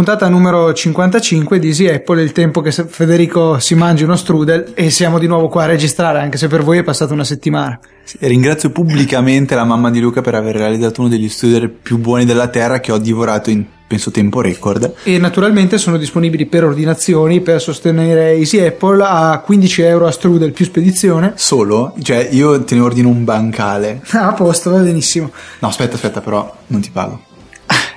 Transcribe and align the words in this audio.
puntata 0.00 0.30
numero 0.30 0.72
55 0.72 1.58
di 1.58 1.66
Easy 1.66 1.86
Apple, 1.86 2.22
il 2.22 2.32
tempo 2.32 2.62
che 2.62 2.72
Federico 2.72 3.58
si 3.58 3.74
mangi 3.74 4.02
uno 4.02 4.16
strudel 4.16 4.72
e 4.74 4.88
siamo 4.88 5.18
di 5.18 5.26
nuovo 5.26 5.48
qua 5.48 5.64
a 5.64 5.66
registrare, 5.66 6.20
anche 6.20 6.38
se 6.38 6.46
per 6.46 6.62
voi 6.62 6.78
è 6.78 6.82
passata 6.82 7.12
una 7.12 7.22
settimana. 7.22 7.78
Sì, 8.02 8.16
ringrazio 8.20 8.70
pubblicamente 8.70 9.54
la 9.54 9.64
mamma 9.64 9.90
di 9.90 10.00
Luca 10.00 10.22
per 10.22 10.34
aver 10.34 10.56
realizzato 10.56 11.02
uno 11.02 11.10
degli 11.10 11.28
strudel 11.28 11.68
più 11.68 11.98
buoni 11.98 12.24
della 12.24 12.48
terra 12.48 12.80
che 12.80 12.92
ho 12.92 12.96
divorato 12.96 13.50
in 13.50 13.62
penso 13.86 14.10
tempo 14.10 14.40
record. 14.40 14.94
E 15.02 15.18
naturalmente 15.18 15.76
sono 15.76 15.98
disponibili 15.98 16.46
per 16.46 16.64
ordinazioni 16.64 17.42
per 17.42 17.60
sostenere 17.60 18.32
Easy 18.36 18.58
Apple 18.58 19.04
a 19.04 19.38
15 19.44 19.82
euro 19.82 20.06
a 20.06 20.12
strudel 20.12 20.52
più 20.52 20.64
spedizione. 20.64 21.34
Solo? 21.36 21.92
Cioè 22.00 22.26
io 22.30 22.64
te 22.64 22.74
ne 22.74 22.80
ordino 22.80 23.10
un 23.10 23.24
bancale. 23.24 24.00
Ah, 24.12 24.28
a 24.28 24.32
posto, 24.32 24.70
va 24.70 24.78
benissimo. 24.78 25.30
No, 25.58 25.68
aspetta, 25.68 25.96
aspetta, 25.96 26.22
però 26.22 26.56
non 26.68 26.80
ti 26.80 26.88
pago. 26.90 27.28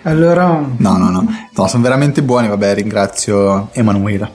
Allora... 0.03 0.45
No, 0.77 0.98
no, 0.98 1.09
no, 1.09 1.25
no, 1.49 1.67
sono 1.67 1.84
veramente 1.84 2.21
buoni, 2.21 2.48
vabbè, 2.48 2.75
ringrazio 2.75 3.70
Emanuela. 3.71 4.29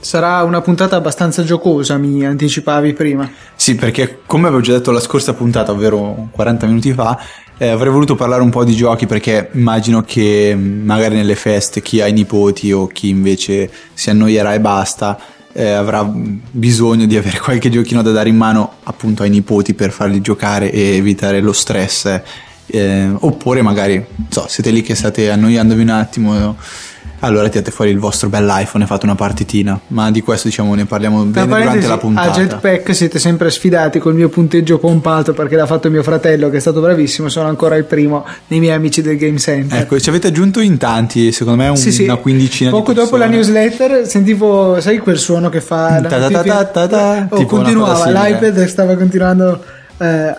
Sarà 0.00 0.42
una 0.44 0.60
puntata 0.60 0.96
abbastanza 0.96 1.42
giocosa, 1.42 1.98
mi 1.98 2.24
anticipavi 2.24 2.92
prima. 2.92 3.28
Sì, 3.56 3.74
perché 3.74 4.20
come 4.24 4.46
avevo 4.46 4.62
già 4.62 4.72
detto 4.72 4.92
la 4.92 5.00
scorsa 5.00 5.34
puntata, 5.34 5.72
ovvero 5.72 6.28
40 6.30 6.66
minuti 6.66 6.92
fa, 6.92 7.18
eh, 7.58 7.68
avrei 7.68 7.92
voluto 7.92 8.14
parlare 8.14 8.42
un 8.42 8.50
po' 8.50 8.64
di 8.64 8.76
giochi 8.76 9.06
perché 9.06 9.50
immagino 9.52 10.02
che 10.02 10.56
magari 10.56 11.16
nelle 11.16 11.34
feste 11.34 11.82
chi 11.82 12.00
ha 12.00 12.06
i 12.06 12.12
nipoti 12.12 12.70
o 12.70 12.86
chi 12.86 13.08
invece 13.08 13.68
si 13.92 14.10
annoierà 14.10 14.54
e 14.54 14.60
basta 14.60 15.18
eh, 15.52 15.70
avrà 15.70 16.04
bisogno 16.04 17.06
di 17.06 17.16
avere 17.16 17.38
qualche 17.42 17.68
giochino 17.68 18.00
da 18.00 18.12
dare 18.12 18.28
in 18.28 18.36
mano 18.36 18.74
appunto 18.84 19.24
ai 19.24 19.30
nipoti 19.30 19.74
per 19.74 19.90
farli 19.90 20.20
giocare 20.20 20.70
e 20.70 20.94
evitare 20.94 21.40
lo 21.40 21.52
stress 21.52 22.20
eh, 22.68 23.10
oppure 23.18 23.62
magari 23.62 24.04
so, 24.28 24.46
siete 24.48 24.70
lì 24.70 24.82
che 24.82 24.94
state 24.94 25.30
annoiandovi 25.30 25.82
un 25.82 25.88
attimo 25.88 26.56
allora 27.20 27.48
tirate 27.48 27.70
fuori 27.70 27.90
il 27.90 27.98
vostro 27.98 28.28
bell'iPhone 28.28 28.84
e 28.84 28.86
fate 28.86 29.04
una 29.04 29.14
partitina. 29.14 29.78
Ma 29.88 30.10
di 30.10 30.20
questo 30.20 30.48
diciamo 30.48 30.74
ne 30.74 30.84
parliamo 30.84 31.24
bene 31.24 31.46
durante 31.46 31.86
la 31.86 31.98
puntata 31.98 32.30
a 32.30 32.34
Jetpack 32.34 32.94
siete 32.94 33.18
sempre 33.18 33.50
sfidati 33.50 33.98
col 33.98 34.14
mio 34.14 34.28
punteggio 34.28 34.78
pompato 34.78 35.32
perché 35.32 35.56
l'ha 35.56 35.66
fatto 35.66 35.90
mio 35.90 36.02
fratello 36.02 36.48
che 36.48 36.58
è 36.58 36.60
stato 36.60 36.80
bravissimo 36.80 37.28
sono 37.28 37.48
ancora 37.48 37.76
il 37.76 37.84
primo 37.84 38.24
dei 38.46 38.60
miei 38.60 38.74
amici 38.74 39.02
del 39.02 39.16
Game 39.16 39.38
Center. 39.38 39.80
Ecco 39.80 39.98
ci 39.98 40.08
avete 40.08 40.28
aggiunto 40.28 40.60
in 40.60 40.76
tanti 40.76 41.32
secondo 41.32 41.62
me 41.62 41.68
un, 41.68 41.76
sì, 41.76 41.90
sì. 41.90 42.04
una 42.04 42.16
quindicina 42.16 42.70
poco 42.70 42.92
dopo 42.92 43.16
la 43.16 43.26
newsletter 43.26 44.06
sentivo 44.06 44.80
sai 44.80 44.98
quel 44.98 45.18
suono 45.18 45.48
che 45.48 45.60
fa 45.60 46.00
oh, 47.28 47.46
continuava 47.46 48.10
l'iPad 48.10 48.64
stava 48.66 48.96
continuando 48.96 49.62
eh, 49.98 50.34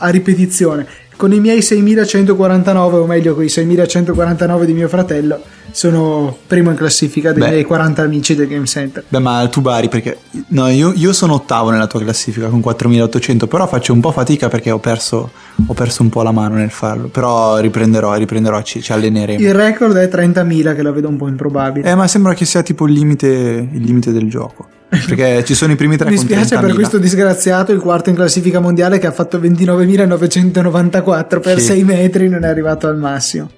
a 0.00 0.08
ripetizione 0.10 0.86
con 1.18 1.32
i 1.32 1.40
miei 1.40 1.62
6149 1.62 2.98
o 2.98 3.04
meglio 3.04 3.34
con 3.34 3.42
i 3.42 3.48
6149 3.48 4.64
di 4.64 4.72
mio 4.72 4.86
fratello 4.86 5.42
sono 5.72 6.34
primo 6.46 6.70
in 6.70 6.76
classifica 6.76 7.32
dei 7.32 7.42
Beh. 7.42 7.48
miei 7.48 7.64
40 7.64 8.02
amici 8.02 8.36
del 8.36 8.46
Game 8.46 8.66
Center. 8.66 9.04
Beh 9.08 9.18
ma 9.18 9.46
tu 9.48 9.60
bari 9.60 9.88
perché 9.88 10.18
no, 10.48 10.68
io, 10.68 10.92
io, 10.94 11.12
sono 11.12 11.34
ottavo 11.34 11.70
nella 11.70 11.88
tua 11.88 12.00
classifica 12.00 12.46
con 12.46 12.60
4800 12.60 13.48
però 13.48 13.66
faccio 13.66 13.92
un 13.92 14.00
po' 14.00 14.12
fatica 14.12 14.48
perché 14.48 14.70
ho 14.70 14.78
perso, 14.78 15.30
ho 15.66 15.74
perso 15.74 16.02
un 16.02 16.08
po' 16.08 16.22
la 16.22 16.30
mano 16.30 16.54
nel 16.54 16.70
farlo. 16.70 17.08
Però 17.08 17.58
riprenderò, 17.58 18.14
riprenderò 18.14 18.62
ci, 18.62 18.80
ci 18.80 18.92
alleneremo. 18.92 19.40
Il 19.40 19.54
record 19.54 19.96
è 19.96 20.06
30.000 20.06 20.74
che 20.76 20.82
la 20.82 20.92
vedo 20.92 21.08
un 21.08 21.16
po' 21.16 21.26
improbabile. 21.26 21.90
Eh 21.90 21.96
ma 21.96 22.06
sembra 22.06 22.32
che 22.34 22.44
sia 22.44 22.62
tipo 22.62 22.86
il 22.86 22.92
limite, 22.92 23.26
il 23.26 23.82
limite 23.82 24.12
del 24.12 24.30
gioco 24.30 24.76
perché 24.88 25.44
ci 25.44 25.54
sono 25.54 25.72
i 25.72 25.76
primi 25.76 25.96
tre 25.96 26.10
mi 26.10 26.16
spiace 26.16 26.58
per 26.58 26.72
questo 26.72 26.98
disgraziato 26.98 27.72
il 27.72 27.80
quarto 27.80 28.08
in 28.08 28.16
classifica 28.16 28.60
mondiale 28.60 28.98
che 28.98 29.06
ha 29.06 29.12
fatto 29.12 29.38
29.994 29.38 31.40
per 31.40 31.60
6 31.60 31.84
metri 31.84 32.28
non 32.28 32.44
è 32.44 32.48
arrivato 32.48 32.86
al 32.86 32.96
massimo. 32.96 33.50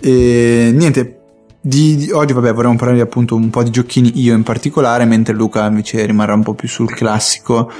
E 0.00 0.70
niente 0.74 1.16
di, 1.60 1.96
di, 1.96 2.10
oggi 2.12 2.32
vabbè 2.32 2.52
vorremmo 2.52 2.76
parlare 2.76 3.00
appunto 3.00 3.34
un 3.34 3.50
po' 3.50 3.62
di 3.62 3.70
giochini 3.70 4.20
io 4.20 4.34
in 4.34 4.42
particolare 4.42 5.04
mentre 5.04 5.34
Luca 5.34 5.66
invece 5.66 6.04
rimarrà 6.06 6.34
un 6.34 6.42
po' 6.42 6.54
più 6.54 6.68
sul 6.68 6.92
classico. 6.94 7.70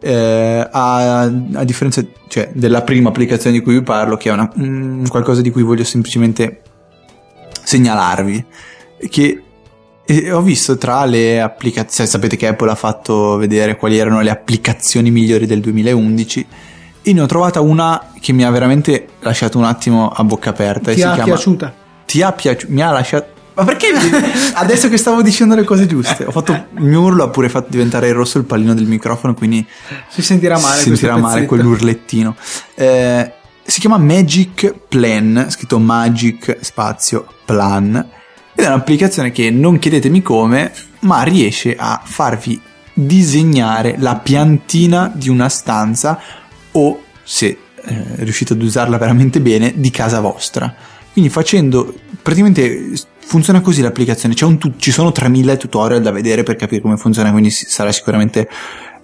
Eh, 0.00 0.68
a, 0.70 1.22
a, 1.22 1.64
differenza 1.64 2.04
cioè, 2.28 2.50
della 2.52 2.82
prima 2.82 3.08
applicazione 3.08 3.56
di 3.56 3.62
cui 3.62 3.74
vi 3.74 3.82
parlo 3.82 4.18
che 4.18 4.28
è 4.28 4.32
una, 4.32 4.52
mm, 4.58 5.06
qualcosa 5.06 5.40
di 5.40 5.50
cui 5.50 5.62
voglio 5.62 5.84
semplicemente 5.84 6.60
segnalarvi 7.62 8.44
che 9.08 9.43
e 10.06 10.30
ho 10.32 10.42
visto 10.42 10.76
tra 10.76 11.04
le 11.06 11.40
applicazioni, 11.40 12.08
sapete 12.08 12.36
che 12.36 12.46
Apple 12.46 12.70
ha 12.70 12.74
fatto 12.74 13.36
vedere 13.36 13.76
quali 13.76 13.96
erano 13.96 14.20
le 14.20 14.30
applicazioni 14.30 15.10
migliori 15.10 15.46
del 15.46 15.60
2011 15.60 16.46
e 17.02 17.12
ne 17.12 17.20
ho 17.20 17.26
trovata 17.26 17.60
una 17.60 18.10
che 18.20 18.32
mi 18.32 18.44
ha 18.44 18.50
veramente 18.50 19.08
lasciato 19.20 19.56
un 19.56 19.64
attimo 19.64 20.10
a 20.10 20.22
bocca 20.24 20.50
aperta. 20.50 20.92
Ti 20.92 21.02
ha 21.02 21.12
chiama, 21.12 21.24
piaciuta? 21.24 21.74
Ti 22.04 22.22
ha 22.22 22.32
piaciuta? 22.32 22.72
Mi 22.72 22.82
ha 22.82 22.90
lasciato... 22.90 23.32
Ma 23.54 23.64
perché 23.64 23.88
adesso 24.54 24.88
che 24.88 24.96
stavo 24.96 25.22
dicendo 25.22 25.54
le 25.54 25.64
cose 25.64 25.86
giuste? 25.86 26.24
Ho 26.24 26.30
fatto 26.30 26.52
il 26.52 26.66
mio 26.82 27.00
urlo, 27.00 27.24
ha 27.24 27.28
pure 27.28 27.48
fatto 27.48 27.68
diventare 27.70 28.12
rosso 28.12 28.36
il 28.38 28.44
pallino 28.44 28.74
del 28.74 28.86
microfono, 28.86 29.32
quindi 29.32 29.66
si 30.08 30.22
sentirà 30.22 30.58
male. 30.58 30.76
Si 30.76 30.84
sentirà 30.84 31.16
male 31.16 31.46
quell'urlettino. 31.46 32.36
Eh, 32.74 33.32
si 33.62 33.80
chiama 33.80 33.96
Magic 33.96 34.74
Plan, 34.88 35.46
scritto 35.48 35.78
Magic 35.78 36.58
spazio 36.60 37.26
Plan 37.44 38.22
ed 38.54 38.64
è 38.64 38.66
un'applicazione 38.68 39.32
che 39.32 39.50
non 39.50 39.78
chiedetemi 39.78 40.22
come, 40.22 40.72
ma 41.00 41.22
riesce 41.22 41.74
a 41.76 42.00
farvi 42.04 42.60
disegnare 42.92 43.96
la 43.98 44.16
piantina 44.16 45.10
di 45.12 45.28
una 45.28 45.48
stanza 45.48 46.20
o, 46.72 47.02
se 47.22 47.46
eh, 47.46 48.04
riuscite 48.16 48.52
ad 48.52 48.62
usarla 48.62 48.96
veramente 48.96 49.40
bene, 49.40 49.72
di 49.74 49.90
casa 49.90 50.20
vostra. 50.20 50.72
Quindi 51.12 51.30
facendo, 51.30 51.94
praticamente 52.22 52.92
funziona 53.18 53.60
così 53.60 53.82
l'applicazione, 53.82 54.34
un, 54.42 54.58
ci 54.76 54.92
sono 54.92 55.10
3000 55.10 55.56
tutorial 55.56 56.02
da 56.02 56.10
vedere 56.10 56.42
per 56.44 56.56
capire 56.56 56.80
come 56.80 56.96
funziona, 56.96 57.30
quindi 57.30 57.50
sarà 57.50 57.90
sicuramente 57.90 58.48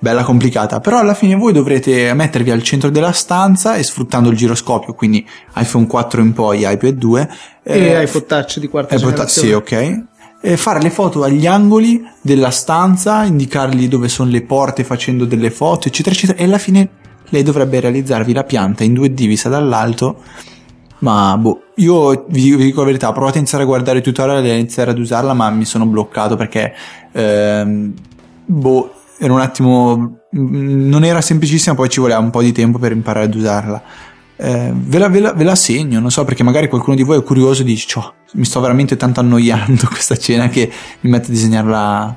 bella 0.01 0.25
complicata, 0.25 0.81
però 0.81 0.99
alla 0.99 1.15
fine 1.15 1.37
voi 1.37 1.53
dovrete 1.53 2.13
mettervi 2.15 2.51
al 2.51 2.63
centro 2.63 2.91
della 2.91 3.13
stanza 3.13 3.77
e 3.77 3.83
sfruttando 3.83 4.31
il 4.31 4.37
giroscopio, 4.37 4.95
quindi 4.95 5.25
iPhone 5.57 5.87
4 5.87 6.21
in 6.23 6.33
poi, 6.33 6.61
iPad 6.65 6.95
2 6.95 7.31
e 7.63 7.79
eh, 7.79 8.03
iPod 8.03 8.27
Touch 8.27 8.59
di 8.59 8.69
quarta 8.69 8.97
iPod 8.97 9.11
generazione. 9.11 9.49
Sì, 9.49 9.55
ok. 9.55 10.03
E 10.43 10.57
fare 10.57 10.81
le 10.81 10.89
foto 10.89 11.23
agli 11.23 11.47
angoli 11.47 12.03
della 12.23 12.51
stanza, 12.51 13.25
indicargli 13.25 13.89
dove 13.89 14.09
sono 14.09 14.31
le 14.31 14.43
porte 14.43 14.85
facendo 14.85 15.27
delle 15.27 15.51
foto, 15.51 15.89
eccetera, 15.89 16.15
eccetera, 16.15 16.39
e 16.39 16.45
alla 16.45 16.59
fine 16.59 16.89
lei 17.29 17.43
dovrebbe 17.43 17.79
realizzarvi 17.79 18.33
la 18.33 18.45
pianta 18.45 18.83
in 18.83 18.95
2D 18.95 19.27
vista 19.27 19.51
dall'alto. 19.51 20.23
Ma 21.01 21.37
boh, 21.37 21.65
io 21.77 22.25
vi, 22.29 22.55
vi 22.57 22.65
dico 22.65 22.81
la 22.81 22.87
verità, 22.87 23.09
ho 23.09 23.13
provato 23.13 23.35
a 23.35 23.39
iniziare 23.39 23.65
a 23.65 23.67
guardare 23.67 23.99
i 23.99 24.03
tutorial 24.03 24.45
e 24.45 24.51
a 24.51 24.55
iniziare 24.55 24.91
ad 24.91 24.99
usarla, 24.99 25.35
ma 25.35 25.51
mi 25.51 25.65
sono 25.67 25.87
bloccato 25.87 26.37
perché 26.37 26.75
ehm, 27.13 27.95
boh, 28.45 29.00
era 29.21 29.33
un 29.33 29.41
attimo 29.41 30.21
non 30.33 31.05
era 31.05 31.21
semplicissima 31.21 31.75
poi 31.75 31.89
ci 31.89 32.01
voleva 32.01 32.19
un 32.19 32.31
po' 32.31 32.41
di 32.41 32.53
tempo 32.53 32.79
per 32.79 32.93
imparare 32.93 33.27
ad 33.27 33.35
usarla. 33.35 33.83
Eh, 34.37 34.73
ve, 34.75 34.99
la, 34.99 35.09
ve, 35.11 35.21
la, 35.21 35.33
ve, 35.35 35.45
la, 35.45 35.55
segno 35.55 36.01
non 36.01 36.11
so 36.11 36.25
perché 36.25 36.43
magari 36.43 36.67
qualcuno 36.67 36.97
di 36.97 37.03
voi 37.03 37.19
è 37.19 37.23
curioso 37.23 37.61
e 37.61 37.65
dice 37.67 37.99
oh, 37.99 38.15
mi 38.33 38.47
sto 38.47 38.59
veramente 38.61 38.97
tanto 38.97 39.21
annoiando 39.21 39.87
questa 39.93 40.17
cena 40.17 40.49
che 40.49 40.73
mi 41.01 41.11
mette 41.11 41.27
a 41.27 41.31
disegnare 41.31 41.69
la, 41.69 42.15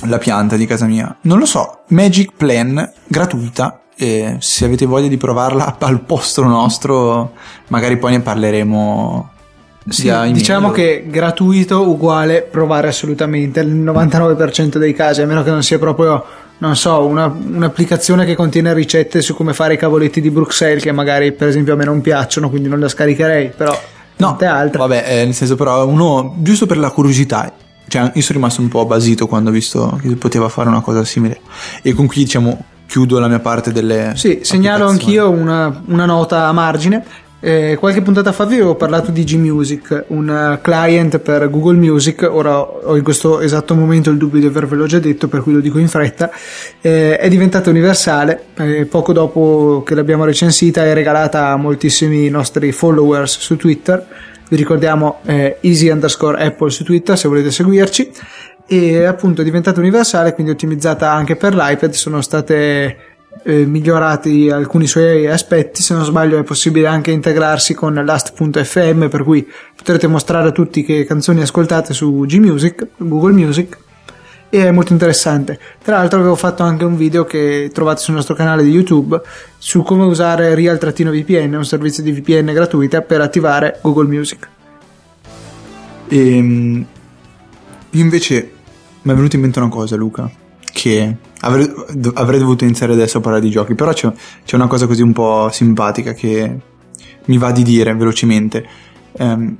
la 0.00 0.18
pianta 0.18 0.56
di 0.56 0.66
casa 0.66 0.86
mia. 0.86 1.16
Non 1.22 1.38
lo 1.38 1.46
so 1.46 1.82
Magic 1.88 2.32
Plan 2.36 2.92
gratuita 3.06 3.82
e 3.96 4.36
se 4.40 4.64
avete 4.64 4.86
voglia 4.86 5.06
di 5.06 5.16
provarla 5.16 5.76
al 5.78 6.00
posto 6.00 6.42
nostro 6.42 7.34
magari 7.68 7.96
poi 7.96 8.10
ne 8.12 8.20
parleremo 8.20 9.30
sì, 9.88 10.10
diciamo 10.32 10.70
che 10.70 11.04
gratuito 11.08 11.88
uguale 11.88 12.42
provare 12.42 12.88
assolutamente. 12.88 13.62
Nel 13.62 13.76
99% 13.76 14.78
dei 14.78 14.94
casi, 14.94 15.20
a 15.20 15.26
meno 15.26 15.42
che 15.42 15.50
non 15.50 15.62
sia 15.62 15.78
proprio, 15.78 16.24
non 16.58 16.74
so, 16.74 17.04
una, 17.04 17.26
un'applicazione 17.26 18.24
che 18.24 18.34
contiene 18.34 18.72
ricette 18.72 19.20
su 19.20 19.34
come 19.34 19.52
fare 19.52 19.74
i 19.74 19.76
cavoletti 19.76 20.20
di 20.20 20.30
Bruxelles 20.30 20.82
che 20.82 20.92
magari 20.92 21.32
per 21.32 21.48
esempio 21.48 21.74
a 21.74 21.76
me 21.76 21.84
non 21.84 22.00
piacciono, 22.00 22.48
quindi 22.48 22.68
non 22.68 22.80
la 22.80 22.88
scaricherei, 22.88 23.52
però 23.56 23.78
no, 24.16 24.38
altre. 24.40 24.78
Vabbè, 24.78 25.04
eh, 25.06 25.24
nel 25.24 25.34
senso 25.34 25.54
però 25.54 25.86
uno, 25.86 26.34
giusto 26.38 26.64
per 26.64 26.78
la 26.78 26.90
curiosità, 26.90 27.52
cioè 27.86 28.10
io 28.14 28.22
sono 28.22 28.38
rimasto 28.38 28.62
un 28.62 28.68
po' 28.68 28.86
basito 28.86 29.26
quando 29.26 29.50
ho 29.50 29.52
visto 29.52 29.98
che 30.00 30.14
poteva 30.16 30.48
fare 30.48 30.68
una 30.68 30.80
cosa 30.80 31.04
simile. 31.04 31.40
E 31.82 31.92
con 31.92 32.06
cui 32.06 32.22
diciamo 32.22 32.64
chiudo 32.86 33.18
la 33.18 33.28
mia 33.28 33.40
parte 33.40 33.72
delle... 33.72 34.12
Sì, 34.14 34.40
segnalo 34.42 34.86
anch'io 34.86 35.30
una, 35.30 35.82
una 35.86 36.04
nota 36.04 36.46
a 36.46 36.52
margine 36.52 37.04
eh, 37.44 37.76
qualche 37.78 38.00
puntata 38.00 38.32
fa 38.32 38.46
vi 38.46 38.54
avevo 38.54 38.74
parlato 38.74 39.10
di 39.10 39.22
G-Music, 39.22 40.06
un 40.08 40.30
eh, 40.30 40.60
client 40.62 41.18
per 41.18 41.50
Google 41.50 41.76
Music, 41.76 42.26
ora 42.26 42.58
ho 42.58 42.96
in 42.96 43.02
questo 43.02 43.40
esatto 43.40 43.74
momento 43.74 44.08
il 44.08 44.16
dubbio 44.16 44.40
di 44.40 44.46
avervelo 44.46 44.86
già 44.86 44.98
detto, 44.98 45.28
per 45.28 45.42
cui 45.42 45.52
lo 45.52 45.60
dico 45.60 45.78
in 45.78 45.88
fretta, 45.88 46.30
eh, 46.80 47.18
è 47.18 47.28
diventata 47.28 47.68
universale, 47.68 48.44
eh, 48.56 48.86
poco 48.86 49.12
dopo 49.12 49.82
che 49.84 49.94
l'abbiamo 49.94 50.24
recensita 50.24 50.86
è 50.86 50.94
regalata 50.94 51.48
a 51.48 51.56
moltissimi 51.56 52.30
nostri 52.30 52.72
followers 52.72 53.38
su 53.38 53.58
Twitter, 53.58 54.06
vi 54.48 54.56
ricordiamo 54.56 55.20
eh, 55.26 55.58
easy 55.60 55.90
underscore 55.90 56.42
apple 56.42 56.70
su 56.70 56.82
Twitter 56.82 57.18
se 57.18 57.28
volete 57.28 57.50
seguirci, 57.50 58.10
e 58.66 59.04
appunto 59.04 59.42
è 59.42 59.44
diventata 59.44 59.80
universale, 59.80 60.32
quindi 60.32 60.52
ottimizzata 60.52 61.12
anche 61.12 61.36
per 61.36 61.54
l'iPad, 61.54 61.90
sono 61.92 62.22
state 62.22 62.96
eh, 63.42 63.66
migliorati 63.66 64.50
alcuni 64.50 64.86
suoi 64.86 65.26
aspetti. 65.26 65.82
Se 65.82 65.94
non 65.94 66.04
sbaglio, 66.04 66.38
è 66.38 66.42
possibile 66.42 66.86
anche 66.86 67.10
integrarsi 67.10 67.74
con 67.74 67.94
Last.fm, 67.94 69.08
per 69.08 69.22
cui 69.22 69.46
potrete 69.74 70.06
mostrare 70.06 70.48
a 70.48 70.52
tutti 70.52 70.84
che 70.84 71.04
canzoni 71.04 71.42
ascoltate 71.42 71.92
su 71.92 72.24
G-Music, 72.26 72.88
Google 72.96 73.32
Music. 73.32 73.78
E 74.48 74.66
è 74.66 74.70
molto 74.70 74.92
interessante. 74.92 75.58
Tra 75.82 75.96
l'altro, 75.96 76.20
avevo 76.20 76.36
fatto 76.36 76.62
anche 76.62 76.84
un 76.84 76.96
video 76.96 77.24
che 77.24 77.70
trovate 77.72 78.00
sul 78.00 78.14
nostro 78.14 78.34
canale 78.34 78.62
di 78.62 78.70
YouTube 78.70 79.20
su 79.58 79.82
come 79.82 80.04
usare 80.04 80.54
Real-VPN, 80.54 81.54
un 81.54 81.64
servizio 81.64 82.02
di 82.02 82.12
VPN 82.12 82.52
gratuita 82.52 83.02
per 83.02 83.20
attivare 83.20 83.80
Google 83.82 84.06
Music. 84.06 84.48
E, 86.06 86.36
ehm, 86.36 86.86
invece 87.90 88.50
mi 89.02 89.12
è 89.12 89.14
venuta 89.14 89.36
in 89.36 89.42
mente 89.42 89.58
una 89.58 89.68
cosa, 89.68 89.96
Luca, 89.96 90.30
che 90.74 91.16
avrei, 91.40 91.72
avrei, 92.14 92.40
dovuto 92.40 92.64
iniziare 92.64 92.92
adesso 92.92 93.18
a 93.18 93.20
parlare 93.20 93.44
di 93.44 93.48
giochi, 93.48 93.74
però 93.74 93.92
c'è, 93.92 94.12
c'è, 94.44 94.56
una 94.56 94.66
cosa 94.66 94.88
così 94.88 95.02
un 95.02 95.12
po' 95.12 95.48
simpatica 95.50 96.12
che 96.12 96.58
mi 97.26 97.38
va 97.38 97.52
di 97.52 97.62
dire 97.62 97.94
velocemente. 97.94 98.66
Um, 99.12 99.56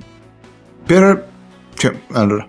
per... 0.85 1.29
Cioè, 1.73 2.01
allora, 2.11 2.45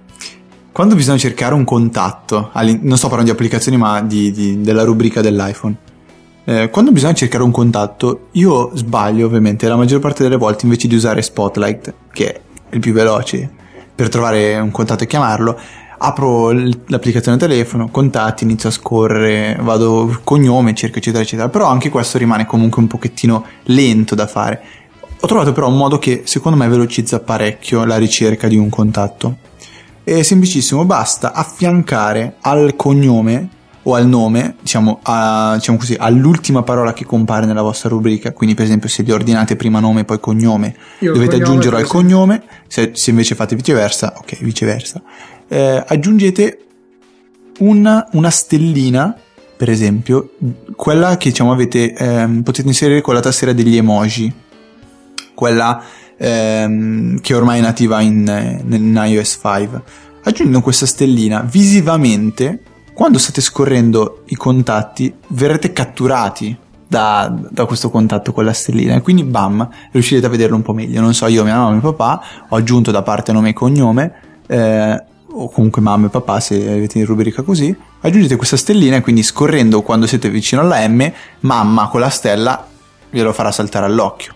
quando 0.72 0.96
bisogna 0.96 1.16
cercare 1.16 1.54
un 1.54 1.64
contatto, 1.64 2.50
non 2.52 2.96
sto 2.96 3.06
parlando 3.08 3.30
di 3.30 3.30
applicazioni 3.30 3.78
ma 3.78 4.02
di, 4.02 4.32
di, 4.32 4.60
della 4.60 4.82
rubrica 4.82 5.20
dell'iPhone, 5.20 5.76
eh, 6.44 6.68
quando 6.68 6.90
bisogna 6.90 7.14
cercare 7.14 7.44
un 7.44 7.52
contatto, 7.52 8.28
io 8.32 8.72
sbaglio 8.74 9.26
ovviamente 9.26 9.68
la 9.68 9.76
maggior 9.76 10.00
parte 10.00 10.24
delle 10.24 10.36
volte 10.36 10.64
invece 10.64 10.88
di 10.88 10.96
usare 10.96 11.22
Spotlight, 11.22 11.94
che 12.12 12.32
è 12.32 12.40
il 12.70 12.80
più 12.80 12.92
veloce 12.92 13.48
per 13.94 14.08
trovare 14.08 14.58
un 14.58 14.70
contatto 14.72 15.04
e 15.04 15.06
chiamarlo, 15.06 15.58
apro 15.98 16.50
l'applicazione 16.52 17.38
telefono, 17.38 17.88
contatti, 17.88 18.44
inizio 18.44 18.69
a 18.69 18.72
scorrere, 18.72 19.58
vado 19.60 20.20
cognome, 20.25 20.75
cerco 20.75 20.98
eccetera 20.98 21.22
eccetera, 21.22 21.48
però 21.48 21.66
anche 21.66 21.88
questo 21.88 22.19
rimane 22.19 22.46
comunque 22.46 22.82
un 22.82 22.88
pochettino 22.88 23.44
lento 23.64 24.14
da 24.14 24.26
fare. 24.26 24.62
Ho 25.20 25.26
trovato 25.26 25.52
però 25.52 25.69
un 25.69 25.76
modo 25.76 25.98
che 25.98 26.22
secondo 26.25 26.58
me 26.58 26.69
velocizza 26.69 27.20
parecchio 27.20 27.84
la 27.84 27.96
ricerca 27.96 28.48
di 28.48 28.56
un 28.56 28.69
contatto. 28.69 29.38
È 30.04 30.22
semplicissimo, 30.22 30.84
basta 30.84 31.32
affiancare 31.32 32.37
al 32.40 32.76
cognome 32.76 33.49
o 33.88 33.94
al 33.94 34.06
nome, 34.06 34.56
diciamo, 34.60 34.99
a, 35.02 35.54
diciamo 35.54 35.78
così, 35.78 35.96
all'ultima 35.99 36.62
parola 36.62 36.92
che 36.92 37.04
compare 37.04 37.46
nella 37.46 37.62
vostra 37.62 37.88
rubrica. 37.88 38.32
Quindi, 38.32 38.54
per 38.54 38.64
esempio, 38.64 38.88
se 38.88 39.02
li 39.02 39.12
ordinate 39.12 39.54
prima 39.54 39.78
nome 39.78 40.00
e 40.00 40.04
poi 40.04 40.19
cognome, 40.19 40.75
Io 41.00 41.12
dovete 41.12 41.37
aggiungerlo 41.37 41.78
al 41.78 41.87
cognome. 41.87 42.42
Se, 42.66 42.90
se, 42.94 43.10
invece 43.10 43.37
fate 43.37 43.54
viceversa, 43.54 44.14
ok, 44.16 44.40
viceversa. 44.40 45.02
Eh, 45.48 45.84
aggiungete 45.87 46.58
una, 47.58 48.08
una, 48.12 48.31
stellina, 48.31 49.16
per 49.56 49.70
esempio, 49.70 50.32
quella 50.75 51.16
che 51.16 51.31
diciamo 51.31 51.52
avete, 51.52 51.93
ehm, 51.93 52.43
potete 52.43 52.69
inserire 52.69 53.00
con 53.00 53.14
la 53.14 53.20
tastiera 53.20 53.52
degli 53.52 53.76
emoji, 53.76 54.32
quella 55.34 55.82
ehm, 56.16 57.20
che 57.20 57.34
ormai 57.34 57.58
è 57.58 57.62
nativa 57.62 58.00
in, 58.00 58.62
in 58.69 59.02
iOS 59.06 59.38
5. 59.40 59.82
Aggiungendo 60.25 60.60
questa 60.60 60.87
stellina 60.87 61.40
visivamente 61.40 62.60
quando 62.92 63.19
state 63.19 63.40
scorrendo 63.40 64.22
i 64.26 64.34
contatti 64.34 65.14
verrete 65.28 65.72
catturati 65.72 66.56
da, 66.88 67.32
da, 67.50 67.64
questo 67.66 67.90
contatto 67.90 68.32
con 68.32 68.44
la 68.44 68.52
stellina. 68.52 68.94
E 68.94 69.02
quindi 69.02 69.22
bam 69.22 69.69
riuscirete 69.92 70.26
a 70.26 70.31
vederlo 70.31 70.56
un 70.56 70.62
po' 70.62 70.72
meglio. 70.72 71.00
Non 71.00 71.14
so 71.14 71.26
io 71.26 71.44
mia 71.44 71.56
mamma 71.56 71.70
e 71.70 71.72
mio 71.72 71.92
papà 71.92 72.22
ho 72.49 72.56
aggiunto 72.56 72.90
da 72.90 73.02
parte 73.02 73.32
nome 73.32 73.50
e 73.50 73.52
cognome 73.52 74.14
eh, 74.46 75.04
o 75.38 75.50
comunque 75.50 75.83
mamma 75.83 76.06
e 76.06 76.11
papà 76.11 76.41
se 76.41 76.55
avete 76.55 76.99
in 76.99 77.05
rubrica 77.05 77.43
così 77.43 77.75
aggiungete 78.00 78.37
questa 78.37 78.56
stellina 78.56 78.97
e 78.97 79.00
quindi 79.03 79.23
scorrendo 79.23 79.83
quando 79.83 80.06
siete 80.06 80.31
vicino 80.31 80.62
alla 80.62 80.87
M 80.88 81.12
mamma 81.41 81.88
con 81.88 82.00
la 82.00 82.09
stella 82.09 82.67
glielo 83.11 83.33
farà 83.33 83.53
saltare 83.53 83.87
all'occhio 83.87 84.35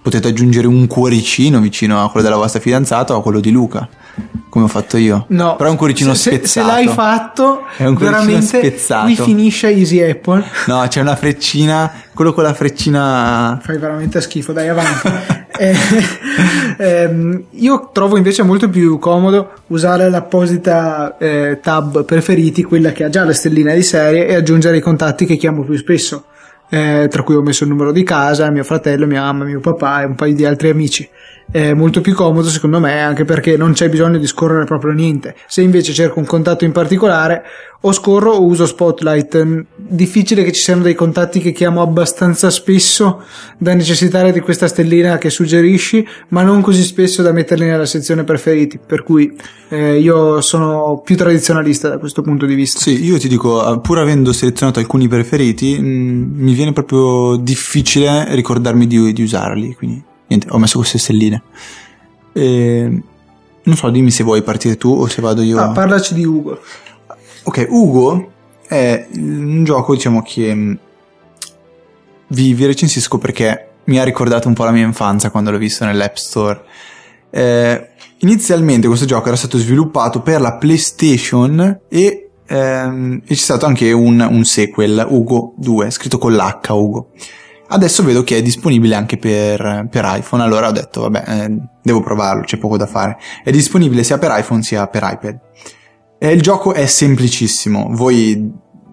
potete 0.00 0.28
aggiungere 0.28 0.66
un 0.66 0.86
cuoricino 0.86 1.60
vicino 1.60 2.02
a 2.02 2.10
quello 2.10 2.26
della 2.26 2.40
vostra 2.40 2.60
fidanzata 2.60 3.14
o 3.14 3.18
a 3.18 3.22
quello 3.22 3.40
di 3.40 3.50
Luca 3.50 3.88
come 4.48 4.64
ho 4.64 4.68
fatto 4.68 4.96
io. 4.96 5.26
No, 5.28 5.56
però 5.56 5.68
è 5.68 5.72
un 5.72 5.78
cuoricino 5.78 6.14
se, 6.14 6.30
spezzato. 6.30 6.66
Se 6.66 6.72
l'hai 6.72 6.88
fatto, 6.88 7.64
è 7.76 7.84
un 7.84 7.94
veramente 7.94 8.58
spezzato. 8.58 9.04
qui 9.04 9.16
finisce 9.16 9.68
Easy 9.68 10.00
Apple. 10.00 10.44
No, 10.66 10.84
c'è 10.88 11.00
una 11.00 11.16
freccina, 11.16 11.92
quello 12.14 12.32
con 12.32 12.42
la 12.44 12.54
freccina. 12.54 13.60
Fai 13.62 13.78
veramente 13.78 14.20
schifo, 14.20 14.52
dai 14.52 14.68
avanti. 14.68 15.46
eh, 15.58 15.74
ehm, 16.78 17.44
io 17.50 17.90
trovo 17.92 18.16
invece 18.16 18.42
molto 18.42 18.68
più 18.68 18.98
comodo 18.98 19.52
usare 19.68 20.08
l'apposita 20.08 21.16
eh, 21.18 21.58
tab 21.60 22.04
preferiti, 22.04 22.62
quella 22.62 22.92
che 22.92 23.04
ha 23.04 23.08
già 23.08 23.24
la 23.24 23.32
stellina 23.32 23.74
di 23.74 23.82
serie, 23.82 24.26
e 24.26 24.34
aggiungere 24.34 24.76
i 24.76 24.80
contatti 24.80 25.26
che 25.26 25.36
chiamo 25.36 25.64
più 25.64 25.76
spesso. 25.76 26.24
Eh, 26.70 27.08
tra 27.10 27.22
cui 27.22 27.34
ho 27.34 27.42
messo 27.42 27.64
il 27.64 27.70
numero 27.70 27.92
di 27.92 28.02
casa, 28.02 28.50
mio 28.50 28.64
fratello, 28.64 29.06
mia 29.06 29.22
mamma, 29.22 29.44
mio 29.44 29.60
papà 29.60 30.02
e 30.02 30.04
un 30.04 30.14
paio 30.14 30.34
di 30.34 30.44
altri 30.44 30.68
amici 30.68 31.08
è 31.50 31.72
molto 31.72 32.00
più 32.00 32.14
comodo 32.14 32.48
secondo 32.48 32.78
me 32.78 33.00
anche 33.00 33.24
perché 33.24 33.56
non 33.56 33.72
c'è 33.72 33.88
bisogno 33.88 34.18
di 34.18 34.26
scorrere 34.26 34.64
proprio 34.64 34.92
niente. 34.92 35.34
Se 35.46 35.62
invece 35.62 35.92
cerco 35.92 36.18
un 36.18 36.26
contatto 36.26 36.64
in 36.64 36.72
particolare 36.72 37.42
o 37.80 37.92
scorro 37.92 38.32
o 38.32 38.42
uso 38.42 38.66
Spotlight. 38.66 39.64
Difficile 39.76 40.42
che 40.42 40.52
ci 40.52 40.60
siano 40.60 40.82
dei 40.82 40.94
contatti 40.94 41.40
che 41.40 41.52
chiamo 41.52 41.80
abbastanza 41.80 42.50
spesso 42.50 43.22
da 43.56 43.72
necessitare 43.72 44.32
di 44.32 44.40
questa 44.40 44.66
stellina 44.66 45.18
che 45.18 45.30
suggerisci 45.30 46.06
ma 46.28 46.42
non 46.42 46.60
così 46.60 46.82
spesso 46.82 47.22
da 47.22 47.32
metterli 47.32 47.64
nella 47.64 47.86
sezione 47.86 48.24
preferiti 48.24 48.78
per 48.84 49.02
cui 49.02 49.34
eh, 49.68 49.98
io 49.98 50.40
sono 50.40 51.00
più 51.04 51.16
tradizionalista 51.16 51.88
da 51.88 51.98
questo 51.98 52.22
punto 52.22 52.46
di 52.46 52.54
vista. 52.54 52.80
Sì 52.80 53.04
io 53.04 53.18
ti 53.18 53.28
dico 53.28 53.80
pur 53.80 53.98
avendo 53.98 54.32
selezionato 54.32 54.80
alcuni 54.80 55.08
preferiti 55.08 55.78
mh, 55.78 55.86
mm, 55.86 56.40
mi 56.42 56.52
viene 56.52 56.72
proprio 56.72 57.36
difficile 57.36 58.26
ricordarmi 58.34 58.86
di, 58.86 59.12
di 59.12 59.22
usarli 59.22 59.74
quindi 59.74 60.07
Niente, 60.28 60.46
ho 60.50 60.58
messo 60.58 60.78
queste 60.78 60.98
stelline. 60.98 61.42
E, 62.32 63.02
non 63.62 63.76
so, 63.76 63.90
dimmi 63.90 64.10
se 64.10 64.22
vuoi 64.22 64.42
partire 64.42 64.76
tu 64.76 64.90
o 64.90 65.06
se 65.06 65.20
vado 65.20 65.42
io. 65.42 65.58
Ah, 65.58 65.70
parlaci 65.70 66.14
di 66.14 66.24
Ugo. 66.24 66.60
Ok, 67.44 67.66
Ugo 67.68 68.32
è 68.66 69.06
un 69.14 69.64
gioco, 69.64 69.94
diciamo, 69.94 70.22
che 70.22 70.54
mm, 70.54 70.74
vi, 72.28 72.54
vi 72.54 72.66
recensisco 72.66 73.18
perché 73.18 73.68
mi 73.84 73.98
ha 73.98 74.04
ricordato 74.04 74.48
un 74.48 74.54
po' 74.54 74.64
la 74.64 74.70
mia 74.70 74.84
infanzia 74.84 75.30
quando 75.30 75.50
l'ho 75.50 75.58
visto 75.58 75.84
nell'App 75.84 76.14
Store. 76.16 76.62
Eh, 77.30 77.88
inizialmente 78.18 78.86
questo 78.86 79.06
gioco 79.06 79.28
era 79.28 79.36
stato 79.36 79.58
sviluppato 79.58 80.20
per 80.20 80.40
la 80.40 80.56
PlayStation 80.56 81.80
e, 81.88 82.30
ehm, 82.46 83.22
e 83.24 83.28
c'è 83.28 83.34
stato 83.34 83.66
anche 83.66 83.92
un, 83.92 84.26
un, 84.30 84.44
sequel, 84.44 85.06
Ugo 85.08 85.54
2, 85.56 85.90
scritto 85.90 86.18
con 86.18 86.34
l'H, 86.34 86.68
Ugo. 86.68 87.10
Adesso 87.70 88.02
vedo 88.02 88.24
che 88.24 88.38
è 88.38 88.42
disponibile 88.42 88.94
anche 88.94 89.18
per, 89.18 89.86
per 89.90 90.04
iPhone, 90.06 90.42
allora 90.42 90.68
ho 90.68 90.72
detto 90.72 91.02
vabbè, 91.02 91.24
eh, 91.26 91.56
devo 91.82 92.00
provarlo, 92.00 92.42
c'è 92.42 92.56
poco 92.56 92.78
da 92.78 92.86
fare. 92.86 93.18
È 93.44 93.50
disponibile 93.50 94.02
sia 94.04 94.16
per 94.16 94.32
iPhone 94.34 94.62
sia 94.62 94.86
per 94.86 95.02
iPad. 95.04 95.38
E 96.18 96.32
il 96.32 96.40
gioco 96.40 96.72
è 96.72 96.86
semplicissimo, 96.86 97.88
voi 97.90 98.50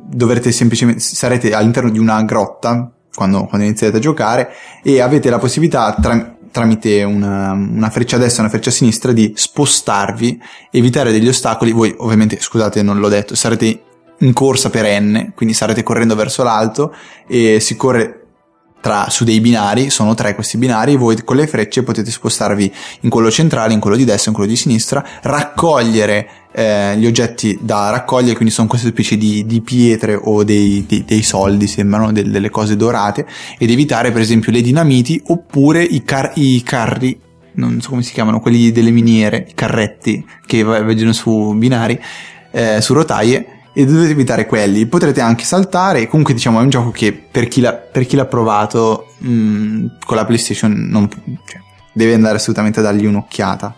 dovrete 0.08 0.52
semplicemente, 0.52 1.00
sarete 1.00 1.54
all'interno 1.54 1.90
di 1.90 2.00
una 2.00 2.22
grotta 2.24 2.92
quando, 3.14 3.46
quando 3.46 3.66
iniziate 3.66 3.98
a 3.98 4.00
giocare 4.00 4.50
e 4.84 5.00
avete 5.00 5.30
la 5.30 5.40
possibilità 5.40 5.96
tra, 6.00 6.36
tramite 6.52 7.04
una, 7.04 7.54
una, 7.54 7.90
freccia 7.90 8.18
a 8.18 8.20
destra 8.20 8.40
e 8.40 8.46
una 8.46 8.52
freccia 8.52 8.70
a 8.70 8.74
sinistra 8.74 9.12
di 9.12 9.32
spostarvi, 9.36 10.40
evitare 10.70 11.12
degli 11.12 11.28
ostacoli. 11.28 11.72
Voi 11.72 11.94
ovviamente, 11.98 12.40
scusate, 12.40 12.84
non 12.84 13.00
l'ho 13.00 13.10
detto, 13.10 13.36
sarete 13.36 13.82
in 14.20 14.34
corsa 14.34 14.70
perenne, 14.70 15.32
quindi 15.36 15.56
sarete 15.56 15.84
correndo 15.84 16.16
verso 16.16 16.44
l'alto 16.44 16.94
e 17.28 17.60
si 17.60 17.76
corre 17.76 18.25
tra, 18.86 19.10
su 19.10 19.24
dei 19.24 19.42
binari, 19.42 19.90
sono 19.90 20.14
tre 20.14 20.36
questi 20.36 20.60
binari, 20.60 20.96
voi 20.96 21.24
con 21.24 21.38
le 21.38 21.48
frecce 21.48 21.82
potete 21.82 22.12
spostarvi 22.12 22.72
in 23.00 23.10
quello 23.10 23.32
centrale, 23.32 23.74
in 23.74 23.80
quello 23.80 23.96
di 23.96 24.04
destra, 24.06 24.30
in 24.30 24.36
quello 24.36 24.52
di 24.52 24.56
sinistra, 24.56 25.04
raccogliere 25.24 26.28
eh, 26.52 26.96
gli 26.96 27.08
oggetti 27.08 27.58
da 27.60 27.90
raccogliere, 27.90 28.36
quindi 28.36 28.54
sono 28.54 28.68
queste 28.68 28.90
specie 28.90 29.18
di, 29.18 29.44
di 29.48 29.62
pietre 29.62 30.14
o 30.14 30.44
dei, 30.44 30.86
dei, 30.88 31.04
dei 31.04 31.24
soldi, 31.24 31.66
sembrano 31.66 32.12
del, 32.12 32.30
delle 32.30 32.52
cose 32.52 32.76
dorate, 32.76 33.26
ed 33.58 33.72
evitare 33.72 34.12
per 34.12 34.22
esempio 34.22 34.52
le 34.52 34.62
dinamiti 34.62 35.20
oppure 35.30 35.82
i, 35.82 36.04
car- 36.04 36.34
i 36.36 36.62
carri 36.62 37.20
non 37.54 37.82
so 37.82 37.90
come 37.90 38.04
si 38.04 38.14
chiamano, 38.14 38.40
quelli 38.40 38.72
delle 38.72 38.92
miniere, 38.92 39.48
i 39.50 39.54
carretti 39.56 40.24
che 40.46 40.64
vedono 40.64 41.14
su 41.14 41.56
binari, 41.56 42.00
eh, 42.52 42.82
su 42.82 42.94
rotaie, 42.94 43.55
e 43.78 43.86
dovete 43.86 44.12
evitare 44.12 44.46
quelli. 44.46 44.86
Potrete 44.86 45.20
anche 45.20 45.44
saltare. 45.44 46.08
Comunque, 46.08 46.34
diciamo, 46.34 46.62
è 46.62 46.64
un 46.64 46.70
gioco 46.70 46.92
che 46.92 47.12
per 47.12 47.50
chi 47.50 47.60
l'ha, 47.60 47.74
per 47.74 48.06
chi 48.06 48.16
l'ha 48.16 48.26
provato 48.26 49.08
mh, 49.18 49.30
mm, 49.30 49.86
con 50.06 50.16
la 50.16 50.24
PlayStation 50.24 50.72
non, 50.72 51.10
cioè, 51.46 51.60
deve 51.92 52.14
andare 52.14 52.38
assolutamente 52.38 52.80
a 52.80 52.84
dargli 52.84 53.06
un'occhiata. 53.06 53.76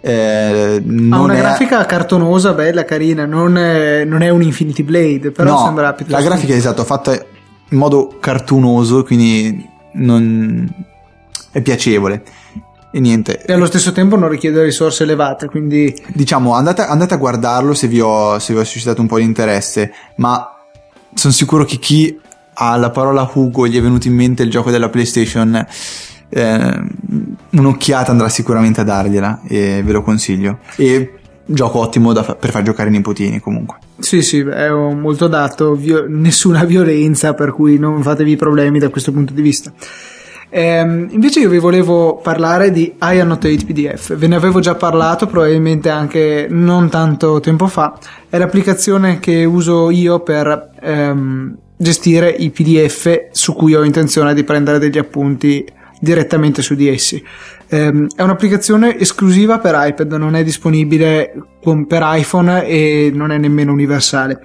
Eh, 0.00 0.82
ha 1.10 1.20
una 1.20 1.34
è... 1.34 1.36
grafica 1.36 1.84
cartonosa, 1.84 2.54
bella, 2.54 2.86
carina. 2.86 3.26
Non 3.26 3.58
è, 3.58 4.06
non 4.06 4.22
è, 4.22 4.30
un 4.30 4.40
Infinity 4.40 4.82
Blade, 4.82 5.30
però 5.32 5.50
no, 5.50 5.64
sembra 5.64 5.92
piuttosto. 5.92 6.18
La 6.18 6.26
grafica 6.26 6.54
è 6.54 6.56
esatto, 6.56 6.82
fatta 6.84 7.12
in 7.12 7.76
modo 7.76 8.16
cartunoso, 8.18 9.04
quindi 9.04 9.68
non... 9.92 10.66
è 11.52 11.60
piacevole. 11.60 12.22
E 12.90 13.00
niente. 13.00 13.44
E 13.44 13.52
allo 13.52 13.66
stesso 13.66 13.92
tempo 13.92 14.16
non 14.16 14.28
richiede 14.28 14.62
risorse 14.62 15.02
elevate, 15.02 15.46
quindi... 15.46 15.94
Diciamo, 16.14 16.54
andate, 16.54 16.82
andate 16.82 17.14
a 17.14 17.18
guardarlo 17.18 17.74
se 17.74 17.88
vi, 17.88 18.00
ho, 18.00 18.38
se 18.38 18.54
vi 18.54 18.60
ho 18.60 18.64
suscitato 18.64 19.00
un 19.00 19.06
po' 19.06 19.18
di 19.18 19.24
interesse, 19.24 19.92
ma 20.16 20.50
sono 21.12 21.32
sicuro 21.32 21.64
che 21.64 21.76
chi 21.76 22.18
alla 22.54 22.90
parola 22.90 23.28
Hugo 23.32 23.66
gli 23.66 23.76
è 23.76 23.82
venuto 23.82 24.06
in 24.06 24.14
mente 24.14 24.42
il 24.42 24.50
gioco 24.50 24.70
della 24.70 24.88
PlayStation, 24.88 25.66
eh, 26.28 26.82
un'occhiata 27.50 28.10
andrà 28.10 28.28
sicuramente 28.28 28.80
a 28.80 28.84
dargliela 28.84 29.42
e 29.46 29.82
ve 29.84 29.92
lo 29.92 30.02
consiglio. 30.02 30.60
E 30.76 31.12
gioco 31.44 31.78
ottimo 31.80 32.14
fa- 32.22 32.34
per 32.34 32.50
far 32.50 32.62
giocare 32.62 32.88
i 32.88 32.92
nipotini 32.92 33.40
comunque. 33.40 33.78
Sì, 33.98 34.22
sì, 34.22 34.40
è 34.40 34.70
molto 34.70 35.28
dato, 35.28 35.74
vio- 35.74 36.06
nessuna 36.08 36.64
violenza, 36.64 37.34
per 37.34 37.52
cui 37.52 37.78
non 37.78 38.02
fatevi 38.02 38.36
problemi 38.36 38.78
da 38.78 38.88
questo 38.88 39.12
punto 39.12 39.32
di 39.32 39.42
vista. 39.42 39.72
Ehm, 40.48 41.08
invece 41.10 41.40
io 41.40 41.48
vi 41.48 41.58
volevo 41.58 42.16
parlare 42.16 42.70
di 42.70 42.94
iAnnotate 43.00 43.56
PDF, 43.64 44.16
ve 44.16 44.26
ne 44.28 44.36
avevo 44.36 44.60
già 44.60 44.74
parlato 44.74 45.26
probabilmente 45.26 45.88
anche 45.90 46.46
non 46.48 46.88
tanto 46.88 47.40
tempo 47.40 47.66
fa, 47.66 47.98
è 48.28 48.38
l'applicazione 48.38 49.18
che 49.18 49.44
uso 49.44 49.90
io 49.90 50.20
per 50.20 50.70
ehm, 50.80 51.56
gestire 51.76 52.30
i 52.30 52.50
PDF 52.50 53.28
su 53.32 53.54
cui 53.54 53.74
ho 53.74 53.82
intenzione 53.82 54.34
di 54.34 54.44
prendere 54.44 54.78
degli 54.78 54.98
appunti 54.98 55.64
direttamente 56.00 56.62
su 56.62 56.74
di 56.74 56.88
essi. 56.88 57.22
Ehm, 57.68 58.06
è 58.14 58.22
un'applicazione 58.22 58.98
esclusiva 58.98 59.58
per 59.58 59.74
iPad, 59.76 60.12
non 60.12 60.36
è 60.36 60.44
disponibile 60.44 61.32
con, 61.62 61.86
per 61.86 62.02
iPhone 62.04 62.64
e 62.66 63.10
non 63.12 63.32
è 63.32 63.38
nemmeno 63.38 63.72
universale, 63.72 64.40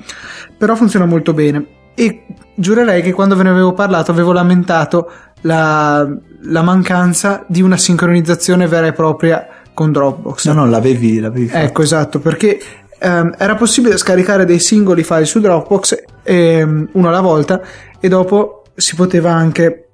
però 0.58 0.76
funziona 0.76 1.06
molto 1.06 1.34
bene. 1.34 1.66
E 1.94 2.24
giurerei 2.56 3.02
che 3.02 3.12
quando 3.12 3.36
ve 3.36 3.44
ne 3.44 3.50
avevo 3.50 3.74
parlato 3.74 4.12
avevo 4.12 4.32
lamentato 4.32 5.12
la, 5.42 6.08
la 6.44 6.62
mancanza 6.62 7.46
di 7.48 7.62
una 7.62 7.78
sincronizzazione 7.78 8.68
vera 8.68 8.88
e 8.88 8.94
propria 8.94 9.48
con 9.74 9.92
Dropbox. 9.92 10.48
No, 10.48 10.54
no, 10.54 10.68
l'avevi, 10.68 11.20
l'avevi 11.20 11.48
fatto. 11.48 11.66
Ecco, 11.66 11.82
esatto, 11.82 12.20
perché 12.20 12.60
ehm, 13.00 13.36
era 13.38 13.56
possibile 13.56 13.98
scaricare 13.98 14.46
dei 14.46 14.60
singoli 14.60 15.04
file 15.04 15.26
su 15.26 15.40
Dropbox 15.40 16.04
ehm, 16.24 16.90
uno 16.94 17.08
alla 17.08 17.22
volta 17.22 17.62
e 18.00 18.08
dopo 18.08 18.64
si 18.76 18.96
poteva 18.96 19.32
anche 19.32 19.90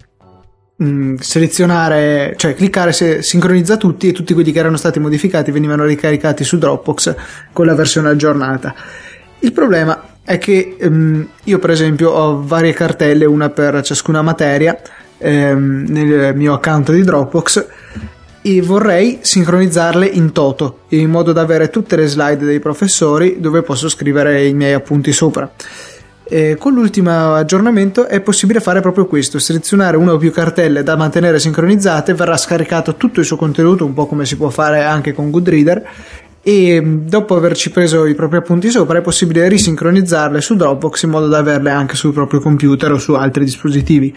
mh, 0.76 0.86
mm, 0.86 1.16
selezionare, 1.16 2.34
cioè 2.38 2.54
cliccare 2.54 2.92
se 2.92 3.22
sincronizza 3.22 3.78
tutti 3.78 4.08
e 4.08 4.12
tutti 4.12 4.34
quelli 4.34 4.52
che 4.52 4.60
erano 4.60 4.78
stati 4.78 5.00
modificati 5.00 5.52
venivano 5.52 5.86
ricaricati 5.86 6.44
su 6.44 6.58
Dropbox 6.58 7.16
con 7.54 7.66
la 7.66 7.76
versione 7.76 8.10
aggiornata. 8.10 8.74
Il 9.40 9.54
problema 9.54 10.16
è 10.24 10.38
che 10.40 10.76
ehm, 10.78 11.28
io 11.46 11.60
per 11.60 11.70
esempio 11.70 12.12
ho 12.12 12.44
varie 12.44 12.74
cartelle, 12.74 13.26
una 13.26 13.50
per 13.50 13.82
ciascuna 13.82 14.22
materia 14.22 14.78
ehm, 15.18 15.86
nel 15.88 16.36
mio 16.36 16.54
account 16.54 16.92
di 16.92 17.04
Dropbox 17.04 17.66
e 18.42 18.62
vorrei 18.62 19.20
sincronizzarle 19.22 20.06
in 20.06 20.32
toto 20.32 20.80
in 20.90 21.10
modo 21.10 21.34
da 21.34 21.42
avere 21.42 21.70
tutte 21.70 21.96
le 21.96 22.08
slide 22.08 22.46
dei 22.46 22.60
professori 22.60 23.38
dove 23.40 23.62
posso 23.62 23.90
scrivere 23.90 24.46
i 24.46 24.54
miei 24.54 24.74
appunti 24.74 25.12
sopra. 25.12 25.52
E 26.30 26.58
con 26.60 26.74
l'ultimo 26.74 27.36
aggiornamento 27.36 28.06
è 28.08 28.20
possibile 28.20 28.60
fare 28.60 28.82
proprio 28.82 29.06
questo, 29.06 29.40
selezionare 29.40 29.96
una 29.96 30.14
o 30.14 30.18
più 30.18 30.32
cartelle 30.32 30.84
da 30.84 30.98
mantenere 30.98 31.40
sincronizzate, 31.40 32.14
verrà 32.14 32.36
scaricato 32.36 32.96
tutto 32.96 33.22
il 33.22 33.26
suo 33.26 33.38
contenuto, 33.38 33.86
un 33.86 33.94
po' 33.94 34.08
come 34.08 34.26
si 34.26 34.36
può 34.36 34.50
fare 34.50 34.84
anche 34.84 35.14
con 35.14 35.32
Goodreader, 35.32 35.88
e 36.42 36.82
dopo 36.82 37.36
averci 37.36 37.72
preso 37.72 38.06
i 38.06 38.16
propri 38.16 38.38
appunti 38.38 38.70
sopra 38.70 39.00
è 39.00 39.02
possibile 39.02 39.50
risincronizzarle 39.50 40.40
su 40.40 40.56
Dropbox 40.56 41.04
in 41.04 41.10
modo 41.10 41.28
da 41.28 41.40
averle 41.40 41.72
anche 41.72 41.96
sul 41.96 42.14
proprio 42.14 42.40
computer 42.40 42.92
o 42.92 42.98
su 42.98 43.14
altri 43.14 43.44
dispositivi. 43.44 44.16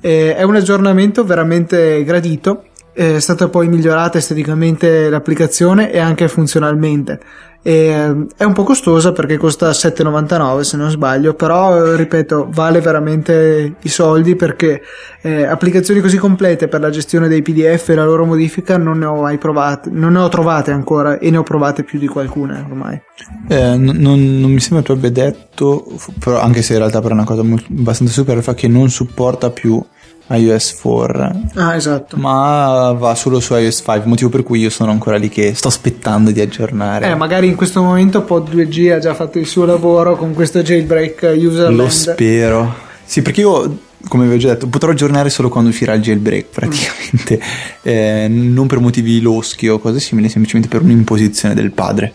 Eh, 0.00 0.34
è 0.34 0.42
un 0.42 0.56
aggiornamento 0.56 1.24
veramente 1.24 2.02
gradito, 2.04 2.64
è 2.92 3.18
stata 3.18 3.48
poi 3.48 3.68
migliorata 3.68 4.18
esteticamente 4.18 5.08
l'applicazione 5.08 5.92
e 5.92 5.98
anche 5.98 6.28
funzionalmente. 6.28 7.20
E, 7.62 7.72
eh, 7.72 8.26
è 8.36 8.44
un 8.44 8.52
po' 8.52 8.64
costosa 8.64 9.12
perché 9.12 9.36
costa 9.36 9.70
7,99 9.70 10.60
se 10.60 10.76
non 10.76 10.90
sbaglio, 10.90 11.34
però 11.34 11.94
ripeto, 11.94 12.48
vale 12.50 12.80
veramente 12.80 13.74
i 13.80 13.88
soldi 13.88 14.34
perché 14.34 14.80
eh, 15.20 15.44
applicazioni 15.44 16.00
così 16.00 16.16
complete 16.16 16.68
per 16.68 16.80
la 16.80 16.90
gestione 16.90 17.28
dei 17.28 17.42
PDF 17.42 17.90
e 17.90 17.94
la 17.94 18.04
loro 18.04 18.24
modifica 18.24 18.78
non 18.78 18.98
ne 18.98 19.04
ho 19.04 19.20
mai 19.20 19.36
provate, 19.36 19.90
non 19.90 20.12
ne 20.12 20.20
ho 20.20 20.28
trovate 20.28 20.70
ancora 20.70 21.18
e 21.18 21.30
ne 21.30 21.36
ho 21.36 21.42
provate 21.42 21.84
più 21.84 21.98
di 21.98 22.06
qualcuna 22.06 22.64
ormai. 22.66 23.00
Eh, 23.48 23.76
non, 23.76 23.96
non, 23.96 24.50
mi 24.50 24.60
sembra 24.60 24.82
tu 24.82 24.92
abbia 24.92 25.10
detto, 25.10 25.84
però, 26.18 26.40
anche 26.40 26.62
se 26.62 26.72
in 26.72 26.78
realtà 26.78 27.00
per 27.00 27.12
una 27.12 27.24
cosa 27.24 27.42
molto, 27.42 27.66
abbastanza 27.70 28.12
super, 28.12 28.36
il 28.38 28.42
fatto 28.42 28.58
che 28.58 28.68
non 28.68 28.88
supporta 28.88 29.50
più 29.50 29.82
iOS 30.30 30.80
4. 30.80 31.32
Ah, 31.54 31.74
esatto. 31.74 32.16
Ma 32.16 32.94
va 32.96 33.14
solo 33.14 33.40
su 33.40 33.54
iOS 33.54 33.82
5, 33.84 34.02
motivo 34.06 34.30
per 34.30 34.42
cui 34.42 34.60
io 34.60 34.70
sono 34.70 34.90
ancora 34.90 35.16
lì 35.16 35.28
che 35.28 35.54
sto 35.54 35.68
aspettando 35.68 36.30
di 36.30 36.40
aggiornare. 36.40 37.08
Eh, 37.08 37.14
magari 37.14 37.48
in 37.48 37.56
questo 37.56 37.82
momento 37.82 38.22
Pod 38.22 38.54
2G 38.54 38.92
ha 38.92 38.98
già 38.98 39.14
fatto 39.14 39.38
il 39.38 39.46
suo 39.46 39.64
lavoro 39.64 40.16
con 40.16 40.32
questo 40.34 40.62
jailbreak 40.62 41.34
user 41.36 41.72
Lo 41.72 41.88
spero. 41.88 42.74
Sì, 43.04 43.22
perché 43.22 43.40
io 43.40 43.78
come 44.08 44.26
vi 44.26 44.34
ho 44.34 44.38
già 44.38 44.48
detto, 44.48 44.66
potrò 44.66 44.92
aggiornare 44.92 45.28
solo 45.28 45.48
quando 45.48 45.70
uscirà 45.70 45.92
il 45.92 46.02
jailbreak 46.02 46.46
praticamente, 46.46 47.38
mm. 47.38 47.80
eh, 47.82 48.28
non 48.28 48.66
per 48.66 48.78
motivi 48.78 49.20
loschi 49.20 49.68
o 49.68 49.78
cose 49.78 50.00
simili, 50.00 50.28
semplicemente 50.28 50.68
per 50.68 50.82
un'imposizione 50.82 51.54
del 51.54 51.72
padre. 51.72 52.12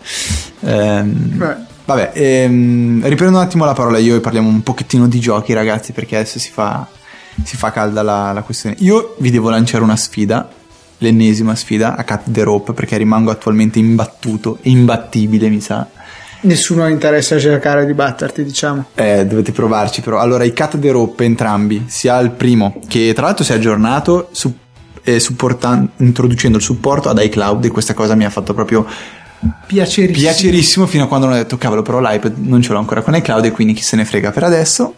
Eh, 0.60 1.04
vabbè, 1.84 2.10
ehm, 2.12 3.06
riprendo 3.06 3.38
un 3.38 3.44
attimo 3.44 3.64
la 3.64 3.72
parola 3.72 3.98
io 3.98 4.16
e 4.16 4.20
parliamo 4.20 4.48
un 4.48 4.62
pochettino 4.62 5.06
di 5.06 5.20
giochi 5.20 5.52
ragazzi 5.52 5.92
perché 5.92 6.16
adesso 6.16 6.38
si 6.38 6.50
fa 6.50 6.86
si 7.42 7.56
fa 7.56 7.70
calda 7.70 8.02
la, 8.02 8.32
la 8.32 8.42
questione. 8.42 8.76
Io 8.80 9.16
vi 9.18 9.30
devo 9.30 9.50
lanciare 9.50 9.82
una 9.82 9.96
sfida, 9.96 10.48
l'ennesima 10.98 11.54
sfida 11.54 11.96
a 11.96 12.04
Cut 12.04 12.22
the 12.26 12.42
Rope, 12.42 12.72
perché 12.72 12.96
rimango 12.96 13.30
attualmente 13.30 13.78
imbattuto, 13.78 14.58
imbattibile 14.62 15.48
mi 15.48 15.60
sa. 15.60 15.86
Nessuno 16.40 16.84
ha 16.84 16.88
interesse 16.88 17.34
a 17.34 17.38
cercare 17.40 17.86
di 17.86 17.94
batterti, 17.94 18.44
diciamo. 18.44 18.86
Eh, 18.94 19.26
dovete 19.26 19.52
provarci 19.52 20.00
però. 20.00 20.18
Allora, 20.18 20.44
i 20.44 20.54
Cut 20.54 20.78
the 20.78 20.90
Rope 20.90 21.24
entrambi, 21.24 21.84
sia 21.86 22.18
il 22.20 22.30
primo, 22.30 22.80
che 22.86 23.12
tra 23.14 23.26
l'altro 23.26 23.44
si 23.44 23.52
è 23.52 23.56
aggiornato 23.56 24.28
su, 24.32 24.52
eh, 25.02 25.22
introducendo 25.96 26.58
il 26.58 26.62
supporto 26.62 27.08
ad 27.08 27.18
iCloud 27.22 27.64
e 27.64 27.70
questa 27.70 27.94
cosa 27.94 28.14
mi 28.14 28.24
ha 28.24 28.30
fatto 28.30 28.54
proprio 28.54 28.86
piacerissimo. 29.66 30.28
piacerissimo 30.28 30.86
fino 30.86 31.04
a 31.04 31.06
quando 31.06 31.26
non 31.26 31.34
ho 31.34 31.38
detto 31.38 31.58
cavolo 31.58 31.82
però 31.82 32.00
l'iPad 32.00 32.38
non 32.38 32.62
ce 32.62 32.72
l'ho 32.72 32.78
ancora 32.78 33.02
con 33.02 33.14
iCloud 33.14 33.44
e 33.44 33.50
quindi 33.50 33.74
chi 33.74 33.82
se 33.82 33.96
ne 33.96 34.04
frega 34.04 34.30
per 34.30 34.44
adesso 34.44 34.94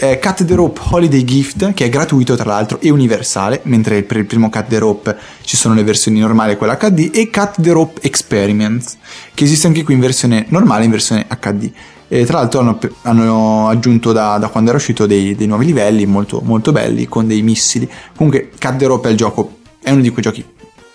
eh, 0.00 0.18
Cut 0.18 0.44
the 0.44 0.54
Rope 0.54 0.80
Holiday 0.90 1.24
Gift 1.24 1.72
che 1.74 1.86
è 1.86 1.88
gratuito 1.88 2.36
tra 2.36 2.46
l'altro 2.46 2.80
e 2.80 2.90
universale 2.90 3.60
mentre 3.64 4.02
per 4.02 4.16
il 4.16 4.26
primo 4.26 4.48
Cut 4.50 4.66
the 4.68 4.78
Rope 4.78 5.16
ci 5.42 5.56
sono 5.56 5.74
le 5.74 5.82
versioni 5.82 6.20
normali 6.20 6.52
e 6.52 6.56
quella 6.56 6.76
HD 6.76 7.10
e 7.12 7.30
Cut 7.30 7.60
the 7.60 7.72
Rope 7.72 8.00
Experiments 8.02 8.96
che 9.34 9.44
esiste 9.44 9.66
anche 9.66 9.82
qui 9.82 9.94
in 9.94 10.00
versione 10.00 10.46
normale 10.48 10.82
e 10.82 10.84
in 10.84 10.90
versione 10.90 11.26
HD 11.40 11.70
e 12.08 12.24
tra 12.24 12.38
l'altro 12.38 12.60
hanno, 12.60 12.78
hanno 13.02 13.68
aggiunto 13.68 14.12
da, 14.12 14.38
da, 14.38 14.48
quando 14.48 14.70
era 14.70 14.78
uscito 14.78 15.06
dei, 15.06 15.34
dei, 15.34 15.46
nuovi 15.46 15.66
livelli 15.66 16.06
molto, 16.06 16.40
molto 16.42 16.72
belli 16.72 17.06
con 17.06 17.26
dei 17.26 17.42
missili. 17.42 17.86
Comunque 18.16 18.48
Cut 18.58 18.76
the 18.76 18.86
Rope 18.86 19.08
è 19.08 19.10
il 19.10 19.18
gioco 19.18 19.58
è 19.82 19.90
uno 19.90 20.00
di 20.00 20.08
quei 20.08 20.22
giochi 20.22 20.44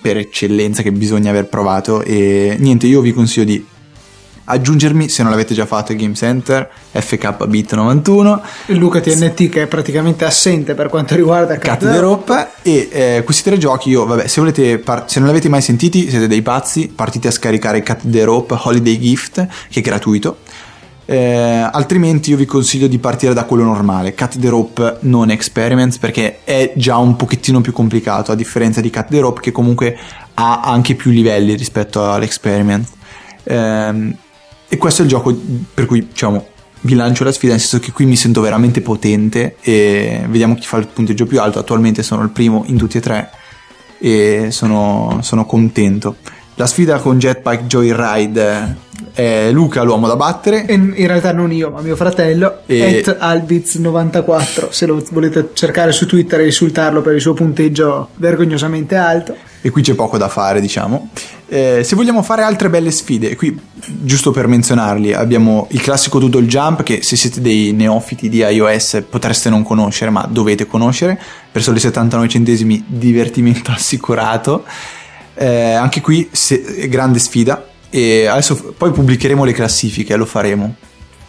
per 0.01 0.17
eccellenza 0.17 0.81
che 0.81 0.91
bisogna 0.91 1.29
aver 1.29 1.47
provato 1.47 2.01
e 2.01 2.57
niente 2.59 2.87
io 2.87 2.99
vi 2.99 3.13
consiglio 3.13 3.45
di 3.45 3.65
aggiungermi 4.45 5.09
se 5.09 5.21
non 5.21 5.31
l'avete 5.31 5.53
già 5.53 5.65
fatto 5.65 5.91
a 5.91 5.95
Game 5.95 6.13
Center 6.13 6.69
FK 6.91 7.47
Bit 7.47 7.73
91 7.73 8.41
Luca 8.67 8.99
TNT 8.99 9.49
che 9.49 9.63
è 9.63 9.67
praticamente 9.67 10.25
assente 10.25 10.73
per 10.73 10.89
quanto 10.89 11.15
riguarda 11.15 11.57
Cat 11.57 11.79
the 11.79 11.99
Rope 11.99 12.47
e 12.61 12.89
eh, 12.91 13.21
questi 13.23 13.43
tre 13.43 13.57
giochi 13.57 13.89
io 13.89 14.05
vabbè 14.05 14.27
se 14.27 14.41
volete 14.41 14.79
par- 14.79 15.09
se 15.09 15.19
non 15.19 15.27
l'avete 15.27 15.49
mai 15.49 15.61
sentiti 15.61 16.09
siete 16.09 16.27
dei 16.27 16.41
pazzi 16.41 16.91
partite 16.93 17.29
a 17.29 17.31
scaricare 17.31 17.81
Cat 17.81 18.01
the 18.03 18.23
Rope 18.23 18.57
Holiday 18.63 18.99
Gift 18.99 19.47
che 19.69 19.79
è 19.79 19.83
gratuito. 19.83 20.37
Eh, 21.05 21.69
altrimenti 21.69 22.29
io 22.29 22.37
vi 22.37 22.45
consiglio 22.45 22.87
di 22.87 22.97
partire 22.97 23.33
da 23.33 23.43
quello 23.43 23.63
normale. 23.63 24.13
Cut 24.13 24.39
the 24.39 24.49
Rope 24.49 24.97
non 25.01 25.31
Experiments 25.31 25.97
perché 25.97 26.39
è 26.43 26.71
già 26.75 26.97
un 26.97 27.15
pochettino 27.15 27.59
più 27.61 27.73
complicato 27.73 28.31
a 28.31 28.35
differenza 28.35 28.79
di 28.79 28.89
Cut 28.89 29.07
the 29.09 29.19
Rope 29.19 29.41
che 29.41 29.51
comunque 29.51 29.97
ha 30.35 30.61
anche 30.61 30.95
più 30.95 31.11
livelli 31.11 31.55
rispetto 31.55 32.09
all'Experiment. 32.11 32.87
Eh, 33.43 34.15
e 34.73 34.77
questo 34.77 35.03
è 35.03 35.05
il 35.05 35.11
gioco 35.11 35.39
per 35.71 35.85
cui 35.85 36.07
diciamo 36.07 36.47
vi 36.81 36.95
lancio 36.95 37.23
la 37.23 37.31
sfida 37.31 37.51
nel 37.53 37.61
senso 37.61 37.79
che 37.79 37.91
qui 37.91 38.05
mi 38.05 38.15
sento 38.15 38.41
veramente 38.41 38.81
potente 38.81 39.57
e 39.61 40.25
vediamo 40.27 40.55
chi 40.55 40.65
fa 40.65 40.77
il 40.77 40.87
punteggio 40.87 41.27
più 41.27 41.39
alto. 41.39 41.59
Attualmente 41.59 42.01
sono 42.01 42.23
il 42.23 42.29
primo 42.29 42.63
in 42.65 42.77
tutti 42.77 42.97
e 42.97 43.01
tre 43.01 43.29
e 43.99 44.47
sono, 44.49 45.19
sono 45.21 45.45
contento. 45.45 46.15
La 46.55 46.65
sfida 46.65 46.97
con 46.97 47.19
Jetpack 47.19 47.67
Joyride 47.67 48.77
è 49.13 49.51
Luca 49.51 49.83
l'uomo 49.83 50.07
da 50.07 50.15
battere. 50.15 50.65
E 50.65 50.73
in 50.73 51.07
realtà 51.07 51.31
non 51.31 51.51
io 51.53 51.69
ma 51.69 51.81
mio 51.81 51.95
fratello 51.95 52.61
e... 52.65 53.03
Albiz94 53.05 54.69
se 54.71 54.87
lo 54.87 55.05
volete 55.11 55.51
cercare 55.53 55.91
su 55.91 56.07
Twitter 56.07 56.39
e 56.39 56.45
insultarlo 56.45 57.03
per 57.03 57.13
il 57.13 57.21
suo 57.21 57.33
punteggio 57.33 58.09
vergognosamente 58.15 58.95
alto 58.95 59.35
e 59.65 59.71
qui 59.71 59.81
c'è 59.81 59.95
poco 59.95 60.17
da 60.17 60.27
fare 60.27 60.59
diciamo 60.59 61.09
eh, 61.47 61.81
se 61.83 61.95
vogliamo 61.95 62.21
fare 62.21 62.43
altre 62.43 62.69
belle 62.69 62.91
sfide 62.91 63.35
qui 63.35 63.57
giusto 63.73 64.31
per 64.31 64.47
menzionarli 64.47 65.13
abbiamo 65.13 65.67
il 65.71 65.81
classico 65.81 66.19
Doodle 66.19 66.45
Jump 66.45 66.83
che 66.83 67.01
se 67.01 67.15
siete 67.15 67.41
dei 67.41 67.71
neofiti 67.71 68.27
di 68.27 68.39
iOS 68.39 69.03
potreste 69.09 69.49
non 69.49 69.63
conoscere 69.63 70.11
ma 70.11 70.27
dovete 70.29 70.67
conoscere 70.67 71.19
per 71.51 71.63
soli 71.63 71.79
79 71.79 72.27
centesimi 72.27 72.83
divertimento 72.85 73.71
assicurato 73.73 74.65
eh, 75.35 75.73
anche 75.73 76.01
qui 76.01 76.29
se, 76.31 76.87
grande 76.89 77.19
sfida 77.19 77.69
e 77.95 78.25
adesso 78.25 78.73
poi 78.75 78.91
pubblicheremo 78.91 79.43
le 79.43 79.51
classifiche, 79.51 80.15
lo 80.15 80.25
faremo. 80.25 80.73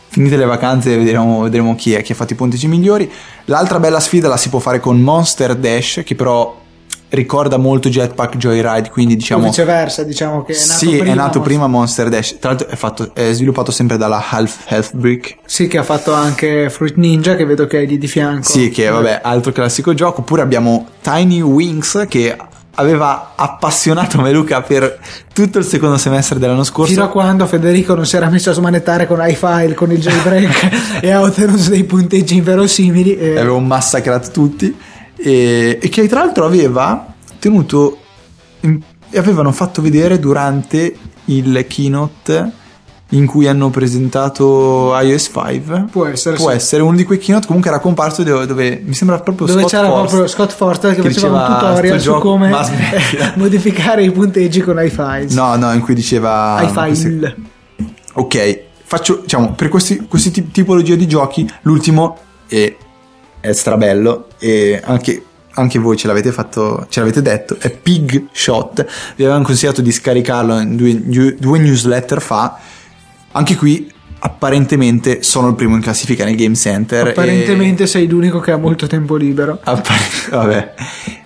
finite 0.08 0.38
le 0.38 0.46
vacanze 0.46 0.96
vedremo, 0.96 1.42
vedremo 1.42 1.74
chi 1.74 1.92
è 1.92 2.02
chi 2.02 2.12
ha 2.12 2.14
fatto 2.14 2.32
i 2.32 2.36
punteggi 2.36 2.68
migliori. 2.68 3.10
L'altra 3.46 3.78
bella 3.78 4.00
sfida 4.00 4.28
la 4.28 4.38
si 4.38 4.48
può 4.48 4.60
fare 4.60 4.80
con 4.80 4.98
Monster 4.98 5.56
Dash, 5.56 6.00
che 6.04 6.14
però 6.14 6.62
ricorda 7.14 7.56
molto 7.56 7.88
Jetpack 7.88 8.37
Joyride, 8.37 8.90
quindi 8.90 9.14
O 9.14 9.16
diciamo... 9.16 9.44
viceversa, 9.44 10.02
diciamo 10.02 10.42
che 10.44 10.52
è 10.52 10.66
nato 10.66 10.78
sì, 10.78 10.88
prima. 10.97 11.12
è 11.12 11.14
nato 11.14 11.38
ma- 11.38 11.44
prima 11.44 11.66
Monster 11.66 12.09
Dash. 12.09 12.38
Tra 12.38 12.50
l'altro 12.50 12.68
è, 12.68 12.76
fatto- 12.76 13.14
è 13.14 13.33
sviluppato 13.33 13.71
sempre 13.71 13.97
dalla 13.97 14.23
Half 14.28 14.64
Health 14.66 14.94
Brick. 14.94 15.37
Sì, 15.44 15.66
che 15.66 15.78
ha 15.78 15.83
fatto 15.83 16.12
anche 16.12 16.71
Fruit 16.71 16.97
Ninja, 16.97 17.37
che 17.37 17.44
vedo 17.44 17.66
che 17.66 17.83
è 17.83 17.87
lì 17.87 17.99
di 17.99 18.06
fianco. 18.09 18.49
Sì, 18.49 18.71
che 18.71 18.88
vabbè, 18.88 19.21
altro 19.23 19.52
classico 19.52 19.94
gioco. 19.94 20.21
Oppure 20.21 20.42
abbiamo 20.42 20.87
Tiny 21.00 21.40
Wings 21.40 22.06
che 22.09 22.37
aveva 22.76 23.33
appassionato 23.37 24.21
Meluca 24.21 24.62
per 24.62 24.99
tutto 25.33 25.59
il 25.59 25.64
secondo 25.64 25.97
semestre 25.97 26.38
dell'anno 26.38 26.64
scorso. 26.64 26.92
Fino 26.92 27.04
a 27.04 27.09
quando 27.09 27.47
Federico 27.47 27.94
non 27.94 28.06
si 28.06 28.16
era 28.16 28.28
messo 28.28 28.50
a 28.50 28.52
smanettare 28.52 29.06
con 29.06 29.23
iFile, 29.26 29.75
con 29.75 29.92
il 29.92 29.99
jailbreak 29.99 31.00
e 31.02 31.11
ha 31.11 31.21
ottenuto 31.21 31.68
dei 31.68 31.85
punteggi 31.85 32.37
inverosimili. 32.37 33.16
E... 33.16 33.38
avevo 33.38 33.61
massacrato 33.61 34.30
tutti 34.30 34.75
e, 35.26 35.78
e 35.81 35.88
che 35.88 36.07
tra 36.07 36.21
l'altro 36.23 36.45
aveva 36.45 37.14
tenuto 37.38 37.97
in- 38.61 38.78
e 39.11 39.19
avevano 39.19 39.52
fatto 39.52 39.81
vedere 39.81 40.19
durante 40.19 40.95
il 41.26 41.64
keynote 41.66 42.50
in 43.11 43.26
cui 43.26 43.47
hanno 43.47 43.71
presentato 43.71 44.93
iOS 45.00 45.31
5 45.33 45.85
Può 45.90 46.07
essere, 46.07 46.37
può 46.37 46.50
sì. 46.50 46.57
essere 46.57 46.83
uno 46.83 46.97
di 46.97 47.04
quei 47.04 47.19
keynote 47.19 47.47
comunque 47.47 47.71
era 47.71 47.78
comparso 47.78 48.23
dove, 48.23 48.45
dove 48.47 48.83
mi 48.85 48.93
sembra 48.93 49.21
proprio 49.21 49.47
Dove 49.47 49.61
Scott 49.61 49.71
c'era 49.71 49.87
Forst. 49.88 50.07
proprio 50.09 50.26
Scott 50.28 50.52
Forster 50.52 50.95
che, 50.95 51.00
che 51.02 51.11
faceva 51.12 51.47
un 51.47 51.54
tutorial 51.54 52.00
"Sto 52.00 52.12
su 52.14 52.19
come 52.21 52.49
ma 52.49 52.62
smettila." 52.64 53.33
modificare 53.37 54.02
i 54.02 54.11
punteggi 54.11 54.61
con 54.62 54.78
iFiles. 54.85 55.33
no 55.35 55.54
no 55.57 55.73
in 55.73 55.81
cui 55.81 55.95
diceva 55.95 56.61
iFile. 56.62 57.37
Ok, 58.14 58.61
faccio, 58.85 59.21
diciamo, 59.23 59.52
per 59.54 59.69
questi, 59.69 60.07
questi 60.09 60.31
tip- 60.31 60.52
tipologie 60.52 60.97
di 60.97 61.07
giochi, 61.09 61.49
l'ultimo 61.62 62.16
è, 63.48 63.52
strabello 63.52 64.28
e 64.38 64.80
anche, 64.82 65.22
anche 65.54 65.78
voi 65.78 65.96
ce 65.96 66.06
l'avete 66.06 66.32
fatto, 66.32 66.86
ce 66.88 67.00
l'avete 67.00 67.20
detto, 67.22 67.56
è 67.58 67.70
Pig 67.70 68.26
Shot. 68.32 68.86
Vi 69.16 69.22
avevamo 69.24 69.44
consigliato 69.44 69.82
di 69.82 69.92
scaricarlo 69.92 70.58
in 70.60 70.76
due, 70.76 71.34
due 71.38 71.58
newsletter 71.58 72.20
fa. 72.22 72.58
Anche 73.32 73.56
qui, 73.56 73.90
apparentemente, 74.20 75.22
sono 75.22 75.48
il 75.48 75.54
primo 75.54 75.74
in 75.76 75.82
classifica 75.82 76.24
nel 76.24 76.36
Game 76.36 76.54
Center. 76.54 77.06
e- 77.06 77.10
Apparentemente 77.10 77.86
sei 77.86 78.08
l'unico 78.08 78.40
che 78.40 78.52
ha 78.52 78.56
molto 78.56 78.86
tempo 78.86 79.16
libero. 79.16 79.58
Appare- 79.62 79.98
vabbè. 80.30 80.74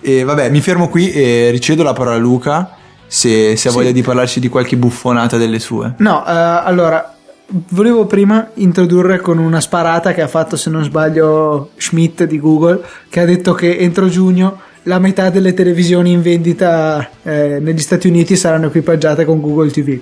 E 0.01 0.23
vabbè, 0.23 0.49
mi 0.49 0.61
fermo 0.61 0.89
qui 0.89 1.11
e 1.11 1.49
ricedo 1.51 1.83
la 1.83 1.93
parola 1.93 2.15
a 2.15 2.19
Luca. 2.19 2.73
Se, 3.07 3.55
se 3.55 3.67
ha 3.67 3.71
Sì. 3.71 3.77
voglia 3.77 3.91
di 3.91 4.03
parlarci 4.03 4.39
di 4.39 4.49
qualche 4.49 4.77
buffonata 4.77 5.37
delle 5.37 5.57
sue. 5.59 5.95
No, 5.97 6.23
eh, 6.27 6.31
allora, 6.31 7.15
volevo 7.49 8.05
prima 8.05 8.49
introdurre 8.55 9.19
con 9.19 9.37
una 9.37 9.61
sparata 9.61 10.13
che 10.13 10.21
ha 10.21 10.27
fatto, 10.27 10.55
se 10.55 10.69
non 10.69 10.83
sbaglio, 10.83 11.71
Schmidt 11.77 12.23
di 12.23 12.39
Google, 12.39 12.81
che 13.09 13.19
ha 13.19 13.25
detto 13.25 13.53
che 13.53 13.77
entro 13.77 14.07
giugno 14.07 14.61
la 14.83 14.99
metà 14.99 15.29
delle 15.29 15.53
televisioni 15.53 16.11
in 16.11 16.21
vendita 16.21 17.09
eh, 17.23 17.59
negli 17.59 17.79
Stati 17.79 18.07
Uniti 18.07 18.35
saranno 18.35 18.67
equipaggiate 18.67 19.25
con 19.25 19.41
Google 19.41 19.71
TV. 19.71 19.99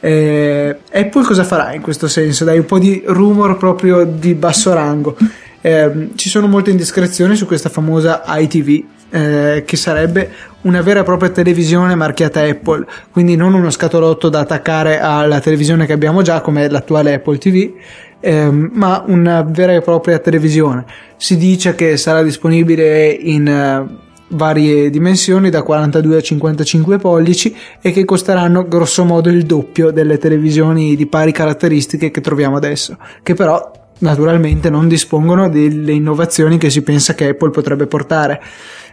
Eh, 0.00 0.78
Apple 0.92 1.24
cosa 1.24 1.44
farà 1.44 1.72
in 1.74 1.80
questo 1.80 2.08
senso? 2.08 2.44
Dai 2.44 2.58
un 2.58 2.66
po' 2.66 2.78
di 2.78 3.02
rumor 3.06 3.56
proprio 3.56 4.04
di 4.04 4.34
basso 4.34 4.72
rango. 4.74 5.16
Eh, 5.60 6.10
ci 6.16 6.28
sono 6.28 6.48
molte 6.48 6.70
indiscrezioni 6.70 7.36
su 7.36 7.46
questa 7.46 7.68
famosa 7.68 8.22
iTV, 8.26 8.84
eh, 9.12 9.62
che 9.66 9.76
sarebbe 9.76 10.30
una 10.62 10.80
vera 10.80 11.00
e 11.00 11.02
propria 11.02 11.28
televisione 11.28 11.94
marchiata 11.94 12.40
Apple, 12.40 12.86
quindi 13.10 13.36
non 13.36 13.52
uno 13.52 13.70
scatolotto 13.70 14.28
da 14.28 14.40
attaccare 14.40 15.00
alla 15.00 15.40
televisione 15.40 15.86
che 15.86 15.92
abbiamo 15.92 16.22
già, 16.22 16.40
come 16.40 16.68
l'attuale 16.68 17.14
Apple 17.14 17.36
TV, 17.36 17.72
ehm, 18.20 18.70
ma 18.72 19.04
una 19.06 19.42
vera 19.42 19.74
e 19.74 19.82
propria 19.82 20.18
televisione. 20.18 20.84
Si 21.16 21.36
dice 21.36 21.74
che 21.74 21.96
sarà 21.96 22.22
disponibile 22.22 23.10
in 23.10 23.46
eh, 23.46 24.00
varie 24.28 24.88
dimensioni, 24.88 25.50
da 25.50 25.62
42 25.62 26.16
a 26.16 26.20
55 26.20 26.98
pollici, 26.98 27.54
e 27.80 27.92
che 27.92 28.04
costeranno 28.04 28.66
grosso 28.66 29.04
modo 29.04 29.28
il 29.28 29.44
doppio 29.44 29.90
delle 29.90 30.16
televisioni 30.16 30.96
di 30.96 31.06
pari 31.06 31.32
caratteristiche 31.32 32.10
che 32.10 32.20
troviamo 32.20 32.56
adesso, 32.56 32.96
che 33.22 33.34
però 33.34 33.80
naturalmente 34.02 34.68
non 34.70 34.88
dispongono 34.88 35.48
delle 35.48 35.92
innovazioni 35.92 36.58
che 36.58 36.70
si 36.70 36.82
pensa 36.82 37.14
che 37.14 37.28
Apple 37.28 37.50
potrebbe 37.50 37.86
portare. 37.86 38.40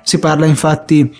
Si 0.10 0.18
parla 0.18 0.48
infatti 0.48 1.16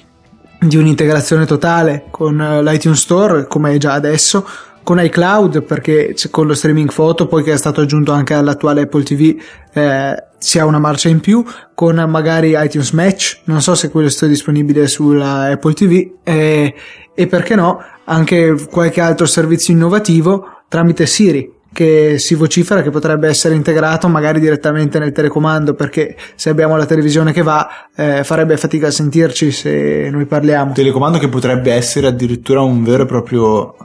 di 0.60 0.76
un'integrazione 0.76 1.46
totale 1.46 2.06
con 2.10 2.42
eh, 2.42 2.64
l'iTunes 2.64 3.00
Store, 3.00 3.46
come 3.46 3.76
è 3.76 3.78
già 3.78 3.94
adesso, 3.94 4.44
con 4.82 5.00
iCloud, 5.00 5.62
perché 5.62 6.16
con 6.32 6.48
lo 6.48 6.56
streaming 6.56 6.90
foto, 6.90 7.28
poi 7.28 7.44
che 7.44 7.54
è 7.54 7.58
stato 7.58 7.82
aggiunto 7.82 8.14
anche 8.14 8.34
all'attuale 8.34 8.82
Apple 8.82 9.04
TV, 9.04 9.40
eh, 9.74 10.24
si 10.40 10.58
ha 10.58 10.66
una 10.66 10.80
marcia 10.80 11.08
in 11.08 11.20
più, 11.20 11.46
con 11.76 12.04
magari 12.10 12.56
iTunes 12.58 12.90
Match, 12.90 13.42
non 13.44 13.62
so 13.62 13.76
se 13.76 13.92
quello 13.92 14.10
sia 14.10 14.26
disponibile 14.26 14.88
sulla 14.88 15.52
Apple 15.52 15.74
TV, 15.74 16.14
eh, 16.24 16.74
e 17.14 17.28
perché 17.28 17.54
no, 17.54 17.84
anche 18.06 18.56
qualche 18.72 19.02
altro 19.02 19.28
servizio 19.28 19.72
innovativo 19.72 20.64
tramite 20.68 21.06
Siri 21.06 21.59
che 21.72 22.18
si 22.18 22.36
vocifera 22.36 22.82
che 22.82 22.90
potrebbe 22.90 23.28
essere 23.28 23.56
integrato 23.56 24.08
magari 24.08 24.40
direttamente 24.40 25.00
nel 25.00 25.12
telecomando 25.12 25.74
perché 25.74 26.16
se 26.36 26.50
abbiamo 26.50 26.76
la 26.76 26.86
televisione 26.86 27.32
che 27.32 27.44
va 27.44 27.68
eh, 27.96 28.24
farebbe 28.24 28.58
fatica 28.58 28.88
a 28.88 28.92
sentirci 28.92 29.52
se 29.52 30.10
noi 30.12 30.26
parliamo 30.26 30.74
telecomando 30.74 31.18
che 31.18 31.30
potrebbe 31.30 31.72
essere 31.72 32.08
addirittura 32.08 32.62
un 32.62 32.84
vero 32.84 33.04
e 33.04 33.06
proprio 33.06 33.76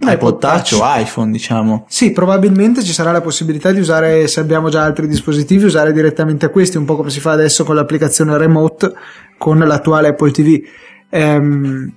iPod 0.00 0.38
Touch. 0.38 0.78
o 0.80 0.84
iPhone, 0.84 1.32
diciamo. 1.32 1.84
Sì, 1.88 2.12
probabilmente 2.12 2.84
ci 2.84 2.92
sarà 2.92 3.10
la 3.10 3.20
possibilità 3.20 3.72
di 3.72 3.80
usare, 3.80 4.28
se 4.28 4.40
abbiamo 4.40 4.68
già 4.68 4.84
altri 4.84 5.08
dispositivi, 5.08 5.64
usare 5.64 5.92
direttamente 5.92 6.50
questi, 6.50 6.76
un 6.76 6.84
po' 6.84 6.96
come 6.96 7.10
si 7.10 7.20
fa 7.20 7.32
adesso 7.32 7.64
con 7.64 7.74
l'applicazione 7.74 8.36
remote 8.38 8.92
con 9.36 9.58
l'attuale 9.58 10.08
Apple 10.08 10.30
TV. 10.30 10.60
Ehm, 11.10 11.94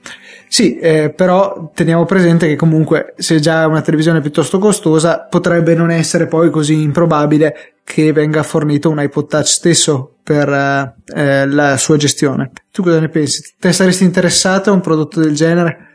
sì, 0.48 0.78
eh, 0.78 1.14
però 1.16 1.72
teniamo 1.74 2.06
presente 2.06 2.48
che 2.48 2.56
comunque 2.56 3.14
se 3.18 3.40
già 3.40 3.64
è 3.64 3.66
una 3.66 3.82
televisione 3.82 4.22
piuttosto 4.22 4.60
costosa, 4.60 5.28
potrebbe 5.30 5.76
non 5.76 5.92
essere 5.92 6.28
poi 6.28 6.50
così 6.50 6.82
improbabile 6.82 7.76
che 7.84 8.12
venga 8.14 8.44
fornito 8.44 8.90
un 8.90 9.02
iPod 9.02 9.28
Touch 9.28 9.48
stesso 9.48 10.16
per 10.24 10.50
eh, 10.50 10.96
eh, 11.16 11.48
la 11.48 11.78
sua 11.78 11.98
gestione. 11.98 12.52
Tu 12.72 12.84
cosa 12.84 13.00
ne 13.00 13.10
pensi? 13.10 13.56
Te 13.60 13.72
saresti 13.72 14.04
interessato 14.04 14.70
a 14.70 14.74
un 14.74 14.82
prodotto 14.82 15.20
del 15.20 15.34
genere? 15.36 15.90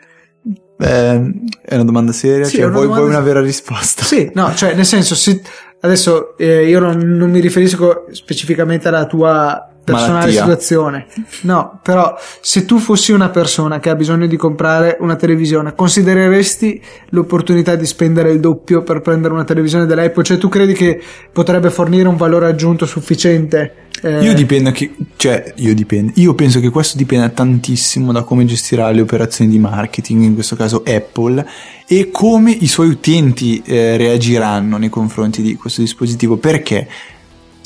Beh, 0.77 1.33
è 1.63 1.75
una 1.75 1.85
domanda 1.85 2.13
seria, 2.13 2.45
Sì, 2.45 2.57
cioè, 2.57 2.65
una 2.65 2.75
vuoi, 2.75 2.85
domanda- 2.85 3.05
vuoi 3.05 3.17
una 3.17 3.25
vera 3.25 3.41
risposta? 3.41 4.05
Sì, 4.05 4.31
no, 4.35 4.55
cioè 4.55 4.75
nel 4.75 4.85
senso, 4.85 5.15
se, 5.15 5.41
adesso 5.81 6.37
eh, 6.37 6.67
io 6.67 6.81
non, 6.81 6.99
non 6.99 7.31
mi 7.31 7.41
riferisco 7.41 8.07
specificamente 8.11 8.89
alla 8.89 9.07
tua 9.07 9.76
personale 9.93 10.33
Malattia. 10.33 10.41
situazione, 10.41 11.07
no, 11.43 11.79
però 11.83 12.19
se 12.41 12.65
tu 12.65 12.79
fossi 12.79 13.13
una 13.13 13.29
persona 13.29 13.79
che 13.79 13.89
ha 13.89 13.95
bisogno 13.95 14.27
di 14.27 14.37
comprare 14.37 14.97
una 15.01 15.15
televisione, 15.15 15.75
considereresti 15.75 16.83
l'opportunità 17.11 17.77
di 17.77 17.87
spendere 17.87 18.33
il 18.33 18.41
doppio 18.41 18.83
per 18.83 19.01
prendere 19.01 19.33
una 19.33 19.45
televisione 19.45 19.87
dell'Apple? 19.87 20.25
Cioè 20.25 20.39
tu 20.39 20.49
credi 20.49 20.73
che 20.73 21.01
potrebbe 21.33 21.71
fornire 21.71 22.09
un 22.09 22.17
valore 22.17 22.47
aggiunto 22.47 22.85
sufficiente? 22.85 23.85
Eh, 24.03 24.23
Io 24.23 24.35
dipendo 24.35 24.73
che, 24.73 24.93
cioè, 25.17 25.55
io 25.57 25.75
dipendo. 25.75 26.13
Io 26.17 26.35
penso 26.35 26.61
che 26.61 26.69
questo 26.69 26.99
dipenda 26.99 27.29
tantissimo 27.31 28.13
da 28.13 28.23
come 28.23 28.45
gestirà 28.45 28.91
le 28.91 29.01
operazioni 29.01 29.51
di 29.51 29.59
marketing, 29.59 30.23
in 30.23 30.35
questo 30.35 30.55
caso 30.55 30.83
Apple, 30.85 31.47
e 31.87 32.11
come 32.11 32.51
i 32.51 32.67
suoi 32.67 32.89
utenti 32.89 33.63
eh, 33.65 33.97
reagiranno 33.97 34.77
nei 34.77 34.91
confronti 34.91 35.41
di 35.41 35.55
questo 35.55 35.81
dispositivo. 35.81 36.37
Perché? 36.37 36.87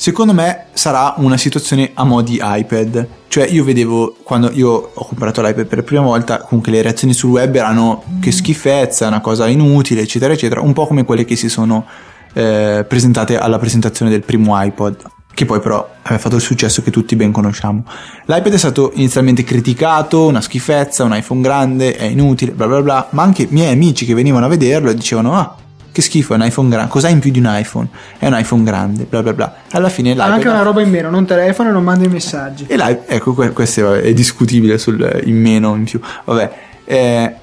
Secondo 0.01 0.33
me 0.33 0.65
sarà 0.73 1.13
una 1.17 1.37
situazione 1.37 1.91
a 1.93 2.03
mo' 2.03 2.23
di 2.23 2.39
iPad. 2.41 3.07
Cioè, 3.27 3.45
io 3.45 3.63
vedevo 3.63 4.15
quando 4.23 4.49
io 4.51 4.71
ho 4.95 5.05
comprato 5.05 5.43
l'iPad 5.43 5.67
per 5.67 5.77
la 5.77 5.83
prima 5.83 6.01
volta, 6.01 6.39
comunque 6.39 6.71
le 6.71 6.81
reazioni 6.81 7.13
sul 7.13 7.29
web 7.29 7.53
erano 7.53 8.03
che 8.19 8.31
schifezza, 8.31 9.05
una 9.05 9.21
cosa 9.21 9.47
inutile, 9.47 10.01
eccetera, 10.01 10.33
eccetera, 10.33 10.61
un 10.61 10.73
po' 10.73 10.87
come 10.87 11.05
quelle 11.05 11.23
che 11.23 11.35
si 11.35 11.49
sono 11.49 11.85
eh, 12.33 12.83
presentate 12.89 13.37
alla 13.37 13.59
presentazione 13.59 14.09
del 14.09 14.23
primo 14.23 14.59
iPod, 14.59 15.03
che 15.35 15.45
poi 15.45 15.59
però 15.59 15.87
aveva 16.01 16.19
fatto 16.19 16.35
il 16.35 16.41
successo 16.41 16.81
che 16.81 16.89
tutti 16.89 17.15
ben 17.15 17.31
conosciamo. 17.31 17.83
L'iPad 18.25 18.53
è 18.53 18.57
stato 18.57 18.89
inizialmente 18.95 19.43
criticato, 19.43 20.25
una 20.25 20.41
schifezza, 20.41 21.03
un 21.03 21.15
iPhone 21.15 21.41
grande, 21.41 21.95
è 21.95 22.05
inutile, 22.05 22.53
bla 22.53 22.65
bla 22.65 22.81
bla, 22.81 23.07
ma 23.11 23.21
anche 23.21 23.45
miei 23.51 23.71
amici 23.71 24.07
che 24.07 24.15
venivano 24.15 24.47
a 24.47 24.49
vederlo 24.49 24.89
e 24.89 24.95
dicevano 24.95 25.37
ah, 25.37 25.55
che 25.91 26.01
schifo, 26.01 26.33
è 26.33 26.37
un 26.37 26.43
iPhone 26.45 26.69
grande, 26.69 26.89
cos'ha 26.89 27.09
in 27.09 27.19
più 27.19 27.31
di 27.31 27.39
un 27.39 27.47
iPhone? 27.49 27.87
È 28.17 28.27
un 28.27 28.37
iPhone 28.37 28.63
grande, 28.63 29.03
bla 29.03 29.21
bla 29.21 29.33
bla. 29.33 29.55
Alla 29.71 29.89
fine 29.89 30.11
ha 30.11 30.13
l'iPad... 30.13 30.31
anche 30.31 30.47
una 30.47 30.61
roba 30.61 30.81
in 30.81 30.89
meno, 30.89 31.09
non 31.09 31.25
telefono 31.25 31.69
e 31.69 31.71
non 31.71 31.83
manda 31.83 32.05
i 32.05 32.09
messaggi. 32.09 32.65
E 32.67 32.75
l'iPad, 32.75 33.03
ecco, 33.07 33.33
que- 33.33 33.51
questo 33.51 33.93
è, 33.93 34.01
è 34.01 34.13
discutibile 34.13 34.77
sul 34.77 35.21
in 35.25 35.39
meno 35.39 35.69
o 35.71 35.75
in 35.75 35.83
più. 35.83 35.99
Vabbè, 36.25 36.51
eh, 36.85 37.35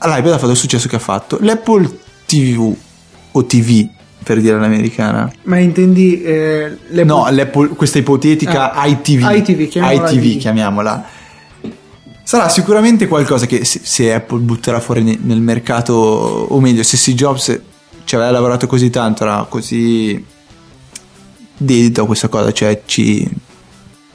l'iPad 0.00 0.32
ha 0.32 0.38
fatto 0.38 0.50
il 0.52 0.56
successo 0.56 0.88
che 0.88 0.96
ha 0.96 1.00
fatto. 1.00 1.38
L'Apple 1.40 1.98
TV 2.26 2.74
o 3.32 3.44
TV 3.46 3.88
per 4.22 4.40
dire 4.40 4.56
all'americana. 4.56 5.30
Ma 5.44 5.58
intendi 5.58 6.22
eh, 6.22 6.76
le 6.88 7.04
No, 7.04 7.26
l'Apple, 7.30 7.68
questa 7.68 7.98
ipotetica 7.98 8.72
Ah, 8.72 8.86
ITV. 8.86 9.30
ITV, 9.36 9.68
chiamiamola 9.68 10.10
ITV, 10.10 10.38
chiamiamola. 10.38 11.04
Sarà 12.22 12.48
sicuramente 12.48 13.06
qualcosa 13.06 13.44
che 13.44 13.66
se, 13.66 13.80
se 13.82 14.12
Apple 14.14 14.40
butterà 14.40 14.80
fuori 14.80 15.02
ne- 15.02 15.18
nel 15.22 15.40
mercato, 15.40 15.92
o 15.92 16.58
meglio, 16.58 16.82
se 16.82 16.96
Steve 16.96 17.16
Jobs 17.18 17.60
ci 18.04 18.14
aveva 18.14 18.30
lavorato 18.30 18.66
così 18.66 18.90
tanto, 18.90 19.24
era 19.24 19.46
così 19.48 20.24
dedito 21.56 22.02
a 22.02 22.06
questa 22.06 22.28
cosa, 22.28 22.52
cioè 22.52 22.82
ci, 22.84 23.28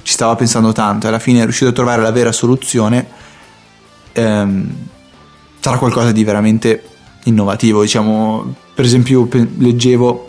ci 0.02 0.14
stava 0.14 0.36
pensando 0.36 0.72
tanto 0.72 1.08
alla 1.08 1.20
fine 1.20 1.42
è 1.42 1.44
riuscito 1.44 1.70
a 1.70 1.74
trovare 1.74 2.02
la 2.02 2.12
vera 2.12 2.32
soluzione. 2.32 3.08
Ehm, 4.14 4.88
sarà 5.60 5.78
qualcosa 5.78 6.12
di 6.12 6.24
veramente 6.24 6.84
innovativo, 7.26 7.82
diciamo, 7.82 8.56
per 8.74 8.86
esempio 8.86 9.26
pe- 9.26 9.48
leggevo 9.58 10.28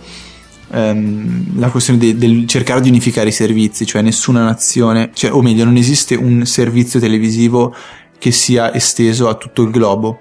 ehm, 0.72 1.58
la 1.58 1.70
questione 1.70 1.98
de- 1.98 2.16
del 2.16 2.46
cercare 2.46 2.80
di 2.80 2.88
unificare 2.88 3.28
i 3.28 3.32
servizi, 3.32 3.86
cioè 3.86 4.02
nessuna 4.02 4.42
nazione, 4.42 5.10
cioè, 5.12 5.32
o 5.32 5.42
meglio, 5.42 5.64
non 5.64 5.76
esiste 5.76 6.14
un 6.14 6.44
servizio 6.46 7.00
televisivo 7.00 7.74
che 8.18 8.32
sia 8.32 8.72
esteso 8.74 9.28
a 9.28 9.34
tutto 9.34 9.62
il 9.62 9.70
globo. 9.70 10.20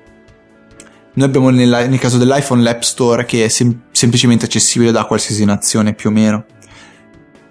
Noi 1.20 1.28
abbiamo 1.28 1.50
nella- 1.50 1.86
nel 1.86 2.00
caso 2.00 2.18
dell'iPhone 2.18 2.62
l'App 2.64 2.80
Store 2.80 3.26
che 3.26 3.44
è 3.44 3.50
sem- 3.50 3.78
semplicemente 3.92 4.46
accessibile 4.46 4.92
da 4.92 5.04
qualsiasi 5.04 5.44
nazione 5.44 5.94
più 5.94 6.10
o 6.12 6.14
meno. 6.14 6.46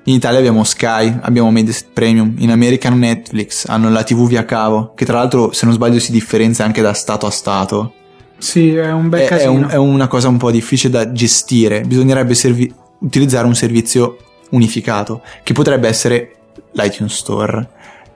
In 0.05 0.15
Italia 0.15 0.39
abbiamo 0.39 0.65
Sky, 0.65 1.19
abbiamo 1.21 1.51
Mediaset 1.51 1.89
Premium, 1.93 2.35
in 2.39 2.51
America 2.51 2.89
hanno 2.89 2.97
Netflix, 2.97 3.67
hanno 3.69 3.91
la 3.91 4.03
TV 4.05 4.27
via 4.27 4.47
cavo, 4.47 4.95
che 4.95 5.05
tra 5.05 5.19
l'altro 5.19 5.53
se 5.53 5.67
non 5.67 5.75
sbaglio 5.75 5.99
si 5.99 6.13
differenzia 6.13 6.65
anche 6.65 6.81
da 6.81 6.95
stato 6.95 7.27
a 7.27 7.31
stato. 7.31 7.93
Sì, 8.39 8.75
è 8.75 8.91
un 8.91 9.11
bel 9.11 9.21
È, 9.21 9.25
è 9.25 9.29
casino. 9.29 9.51
un- 9.53 9.67
è 9.69 9.77
una 9.77 10.09
cosa 10.09 10.29
un 10.29 10.39
po' 10.39 10.51
difficile 10.51 10.91
da 10.91 11.13
gestire, 11.13 11.83
bisognerebbe 11.83 12.33
servi- 12.35 12.73
utilizzare 13.01 13.47
un 13.47 13.55
servizio 13.55 14.17
unificato, 14.51 15.21
che 15.43 15.53
potrebbe 15.53 15.89
essere 15.89 16.37
l'iTunes 16.73 17.13
Store. 17.15 17.69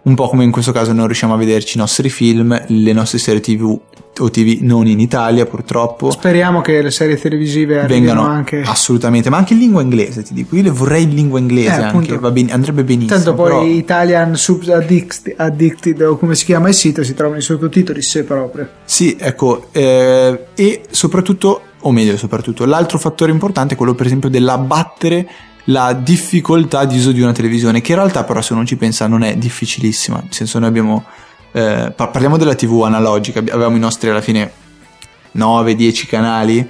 Un 0.04 0.16
po' 0.16 0.28
come 0.28 0.42
in 0.42 0.50
questo 0.50 0.72
caso 0.72 0.92
non 0.92 1.06
riusciamo 1.06 1.34
a 1.34 1.36
vederci 1.36 1.76
i 1.76 1.80
nostri 1.80 2.10
film, 2.10 2.60
le 2.66 2.92
nostre 2.92 3.18
serie 3.18 3.40
TV 3.40 3.78
o 4.18 4.30
TV 4.30 4.58
non 4.62 4.88
in 4.88 4.98
Italia 4.98 5.46
purtroppo. 5.46 6.10
Speriamo 6.10 6.60
che 6.60 6.82
le 6.82 6.90
serie 6.90 7.16
televisive 7.16 7.86
Vengano 7.86 8.22
anche. 8.22 8.62
assolutamente, 8.62 9.30
ma 9.30 9.36
anche 9.36 9.52
in 9.52 9.60
lingua 9.60 9.80
inglese 9.80 10.24
ti 10.24 10.34
dico. 10.34 10.56
Io 10.56 10.62
le 10.64 10.70
vorrei 10.70 11.04
in 11.04 11.14
lingua 11.14 11.38
inglese 11.38 11.80
Eh, 11.80 11.84
anche, 11.84 12.18
bene- 12.18 12.52
andrebbe 12.52 12.82
benissimo. 12.82 13.14
Tanto 13.14 13.34
poi 13.34 13.48
però- 13.50 13.64
Italian 13.64 14.34
Subs 14.36 14.68
Addicted, 14.70 15.34
Addicted 15.36 16.00
o 16.02 16.16
come 16.16 16.34
si 16.34 16.44
chiama 16.46 16.68
il 16.68 16.74
sito 16.74 17.04
si 17.04 17.14
trovano 17.14 17.38
i 17.38 17.42
sottotitoli 17.42 18.02
se 18.02 18.24
proprio. 18.24 18.68
Sì, 18.84 19.16
ecco, 19.18 19.68
eh, 19.70 20.46
e 20.54 20.82
soprattutto, 20.90 21.60
o 21.80 21.92
meglio 21.92 22.16
soprattutto, 22.16 22.64
l'altro 22.66 22.98
fattore 22.98 23.30
importante 23.30 23.74
è 23.74 23.76
quello 23.76 23.94
per 23.94 24.06
esempio 24.06 24.28
dell'abbattere 24.28 25.28
la 25.64 25.92
difficoltà 25.92 26.84
di 26.84 26.98
uso 26.98 27.12
di 27.12 27.20
una 27.20 27.32
televisione, 27.32 27.80
che 27.80 27.92
in 27.92 27.98
realtà 27.98 28.24
però 28.24 28.40
se 28.42 28.52
uno 28.52 28.64
ci 28.64 28.76
pensa 28.76 29.06
non 29.06 29.22
è 29.22 29.36
difficilissima, 29.36 30.18
nel 30.18 30.32
senso 30.32 30.58
noi 30.58 30.68
abbiamo, 30.68 31.04
eh, 31.52 31.92
par- 31.94 32.10
parliamo 32.10 32.36
della 32.36 32.54
TV 32.54 32.82
analogica, 32.82 33.38
avevamo 33.38 33.76
i 33.76 33.80
nostri 33.80 34.10
alla 34.10 34.20
fine 34.20 34.50
9-10 35.36 36.06
canali 36.06 36.68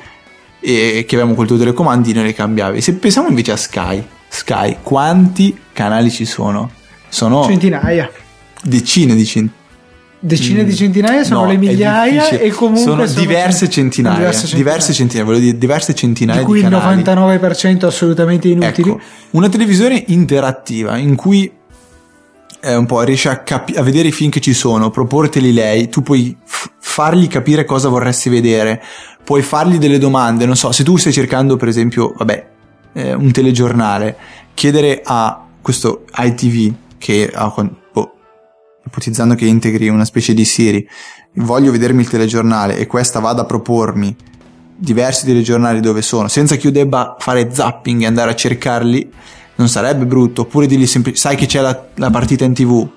e 0.60 1.04
che 1.06 1.14
avevamo 1.16 1.34
col 1.34 1.46
tuo 1.46 1.56
telecomandino 1.56 2.20
e 2.20 2.24
le 2.24 2.34
cambiavi. 2.34 2.80
Se 2.80 2.94
pensiamo 2.94 3.28
invece 3.28 3.52
a 3.52 3.56
Sky, 3.56 4.06
Sky, 4.28 4.78
quanti 4.82 5.58
canali 5.72 6.10
ci 6.10 6.24
sono? 6.24 6.70
Sono 7.08 7.44
Centinaia. 7.44 8.10
decine 8.62 9.14
di 9.14 9.24
centinaia. 9.24 9.60
Decine 10.24 10.64
di 10.64 10.72
centinaia 10.76 11.24
sono 11.24 11.40
No, 11.40 11.46
le 11.48 11.56
migliaia 11.56 12.28
e 12.28 12.50
comunque 12.50 13.08
sono, 13.08 13.20
diverse 13.20 13.68
cent- 13.68 13.72
centinaia, 13.72 14.16
diverse 14.18 14.54
diverse 14.54 14.92
centinaia, 14.92 15.26
voglio 15.26 15.40
dire 15.40 15.58
diverse 15.58 15.94
centinaia 15.94 16.38
di 16.38 16.44
di, 16.44 16.50
cui 16.50 16.60
il 16.60 16.68
canali. 16.68 17.02
99% 17.02 17.86
assolutamente 17.86 18.46
inutili. 18.46 18.88
Ecco, 18.90 19.00
una 19.30 19.48
televisione 19.48 20.04
interattiva 20.06 20.96
in 20.96 21.16
cui 21.16 21.50
è 22.60 22.74
un 22.74 22.86
po' 22.86 23.02
riesci 23.02 23.26
a, 23.26 23.38
capi- 23.38 23.74
a 23.74 23.82
vedere 23.82 24.08
i 24.08 24.12
film 24.12 24.30
che 24.30 24.38
ci 24.38 24.54
sono, 24.54 24.90
proporteli 24.90 25.52
lei, 25.52 25.88
tu 25.88 26.02
puoi 26.02 26.36
f- 26.44 26.70
fargli 26.78 27.26
capire 27.26 27.64
cosa 27.64 27.88
vorresti 27.88 28.28
vedere, 28.28 28.80
puoi 29.24 29.42
fargli 29.42 29.78
delle 29.78 29.98
domande, 29.98 30.46
non 30.46 30.54
so, 30.54 30.70
se 30.70 30.84
tu 30.84 30.96
stai 30.96 31.12
cercando 31.12 31.56
per 31.56 31.66
esempio, 31.66 32.14
vabbè, 32.16 32.46
eh, 32.92 33.14
un 33.14 33.32
telegiornale, 33.32 34.16
chiedere 34.54 35.00
a 35.04 35.44
questo 35.60 36.04
ITV 36.16 36.72
che 36.98 37.28
ha 37.34 37.52
ipotizzando 38.86 39.34
che 39.34 39.46
integri 39.46 39.88
una 39.88 40.04
specie 40.04 40.34
di 40.34 40.44
Siri, 40.44 40.86
voglio 41.34 41.70
vedermi 41.70 42.02
il 42.02 42.08
telegiornale 42.08 42.76
e 42.76 42.86
questa 42.86 43.20
vada 43.20 43.42
a 43.42 43.46
propormi 43.46 44.14
diversi 44.76 45.26
telegiornali 45.26 45.80
dove 45.80 46.02
sono, 46.02 46.28
senza 46.28 46.56
che 46.56 46.66
io 46.66 46.72
debba 46.72 47.16
fare 47.18 47.52
zapping 47.52 48.02
e 48.02 48.06
andare 48.06 48.32
a 48.32 48.34
cercarli, 48.34 49.10
non 49.56 49.68
sarebbe 49.68 50.06
brutto. 50.06 50.42
Oppure 50.42 50.66
dirgli 50.66 50.86
sempli- 50.86 51.14
sai 51.14 51.36
che 51.36 51.46
c'è 51.46 51.60
la, 51.60 51.88
la 51.94 52.10
partita 52.10 52.44
in 52.44 52.52
tv, 52.52 52.88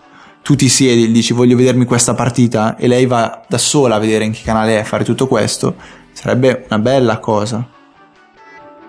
tu 0.42 0.56
ti 0.56 0.68
siedi 0.68 1.06
e 1.06 1.12
dici 1.12 1.34
voglio 1.34 1.56
vedermi 1.56 1.86
questa 1.86 2.14
partita? 2.14 2.76
E 2.76 2.88
lei 2.88 3.06
va 3.06 3.44
da 3.48 3.58
sola 3.58 3.96
a 3.96 4.00
vedere 4.00 4.26
in 4.26 4.32
che 4.32 4.42
canale 4.44 4.80
è, 4.80 4.84
fare 4.84 5.04
tutto 5.04 5.28
questo, 5.28 5.76
sarebbe 6.12 6.66
una 6.70 6.80
bella 6.80 7.20
cosa. 7.20 7.68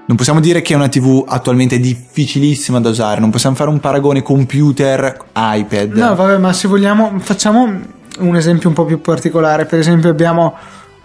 Non 0.07 0.17
possiamo 0.17 0.39
dire 0.39 0.63
che 0.63 0.73
è 0.73 0.77
una 0.77 0.89
TV 0.89 1.25
attualmente 1.27 1.81
difficilissima 1.81 2.81
da 2.81 2.91
usare, 2.91 3.21
non 3.21 3.31
possiamo 3.31 3.57
fare 3.57 3.71
un 3.71 3.81
paragone 3.81 4.23
computer 4.23 5.17
iPad. 5.35 5.93
No, 5.95 6.15
vabbè, 6.15 6.39
ma 6.39 6.53
se 6.53 6.69
vogliamo, 6.69 7.19
facciamo 7.19 7.69
un 8.19 8.37
esempio 8.37 8.69
un 8.69 8.75
po' 8.75 8.85
più 8.85 9.01
particolare. 9.01 9.65
Per 9.65 9.79
esempio, 9.81 10.09
abbiamo 10.09 10.55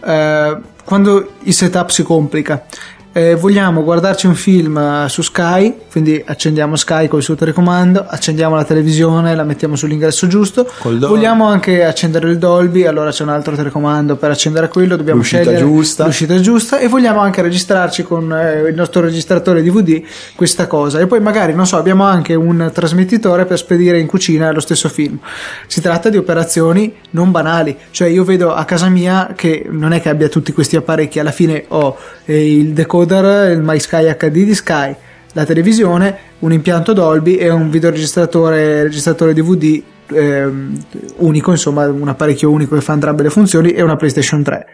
eh, 0.06 0.58
quando 0.84 1.32
il 1.40 1.54
setup 1.54 1.90
si 1.90 2.04
complica. 2.04 2.64
Eh, 3.14 3.36
vogliamo 3.36 3.84
guardarci 3.84 4.26
un 4.28 4.36
film 4.36 4.78
eh, 4.78 5.10
su 5.10 5.22
Sky, 5.22 5.76
quindi 5.92 6.22
accendiamo 6.26 6.76
Sky 6.78 7.08
col 7.08 7.22
suo 7.22 7.36
telecomando, 7.36 8.06
accendiamo 8.08 8.56
la 8.56 8.64
televisione, 8.64 9.36
la 9.36 9.44
mettiamo 9.44 9.76
sull'ingresso 9.76 10.28
giusto. 10.28 10.70
Vogliamo 10.82 11.46
anche 11.46 11.84
accendere 11.84 12.30
il 12.30 12.38
Dolby, 12.38 12.86
allora 12.86 13.12
c'è 13.12 13.24
un 13.24 13.30
altro 13.30 13.56
telecomando 13.56 14.16
per 14.16 14.32
accendere 14.32 14.70
quello, 14.70 14.96
dobbiamo 14.96 15.20
L'uscita 15.20 15.44
scegliere 15.44 15.62
giusta. 15.62 16.06
l'uscita 16.06 16.40
giusta 16.40 16.80
e 16.80 16.88
vogliamo 16.88 17.20
anche 17.20 17.42
registrarci 17.42 18.04
con 18.04 18.32
eh, 18.32 18.70
il 18.70 18.76
nostro 18.76 19.02
registratore 19.02 19.62
DVD 19.62 20.02
questa 20.36 20.68
cosa 20.68 21.00
e 21.00 21.08
poi 21.08 21.20
magari 21.20 21.54
non 21.54 21.68
so 21.68 21.78
abbiamo 21.78 22.04
anche 22.04 22.34
un 22.34 22.72
trasmettitore 22.74 23.46
per 23.46 23.58
spedire 23.58 24.00
in 24.00 24.08
cucina 24.08 24.52
lo 24.52 24.60
stesso 24.60 24.88
film 24.90 25.18
si 25.68 25.82
tratta 25.82 26.10
di 26.10 26.18
operazioni 26.18 26.94
non 27.12 27.32
banali 27.32 27.76
cioè 27.92 28.08
io 28.08 28.24
vedo 28.24 28.54
a 28.54 28.64
casa 28.66 28.88
mia 28.88 29.34
che 29.36 29.66
non 29.70 29.92
è 29.94 30.02
che 30.02 30.10
abbia 30.10 30.30
tutti 30.30 30.52
questi 30.52 30.76
apparecchi 30.76 31.20
alla 31.20 31.32
fine 31.32 31.66
ho 31.70 31.98
eh, 32.26 32.56
il 32.56 32.74
decoder 32.74 33.01
il 33.04 33.62
MySky 33.62 34.16
HD 34.16 34.44
di 34.44 34.56
Sky 34.56 34.96
la 35.34 35.46
televisione 35.46 36.18
un 36.40 36.52
impianto 36.52 36.94
Dolby 36.94 37.36
e 37.36 37.50
un 37.50 37.70
videoregistratore 37.70 38.84
registratore 38.84 39.34
DVD 39.34 39.82
ehm, 40.12 40.84
unico, 41.18 41.52
insomma, 41.52 41.88
un 41.88 42.08
apparecchio 42.08 42.50
unico 42.50 42.76
che 42.76 42.82
fa 42.82 42.94
entrambe 42.94 43.24
le 43.24 43.30
funzioni 43.30 43.72
e 43.72 43.82
una 43.82 43.96
PlayStation 43.96 44.44
3. 44.44 44.66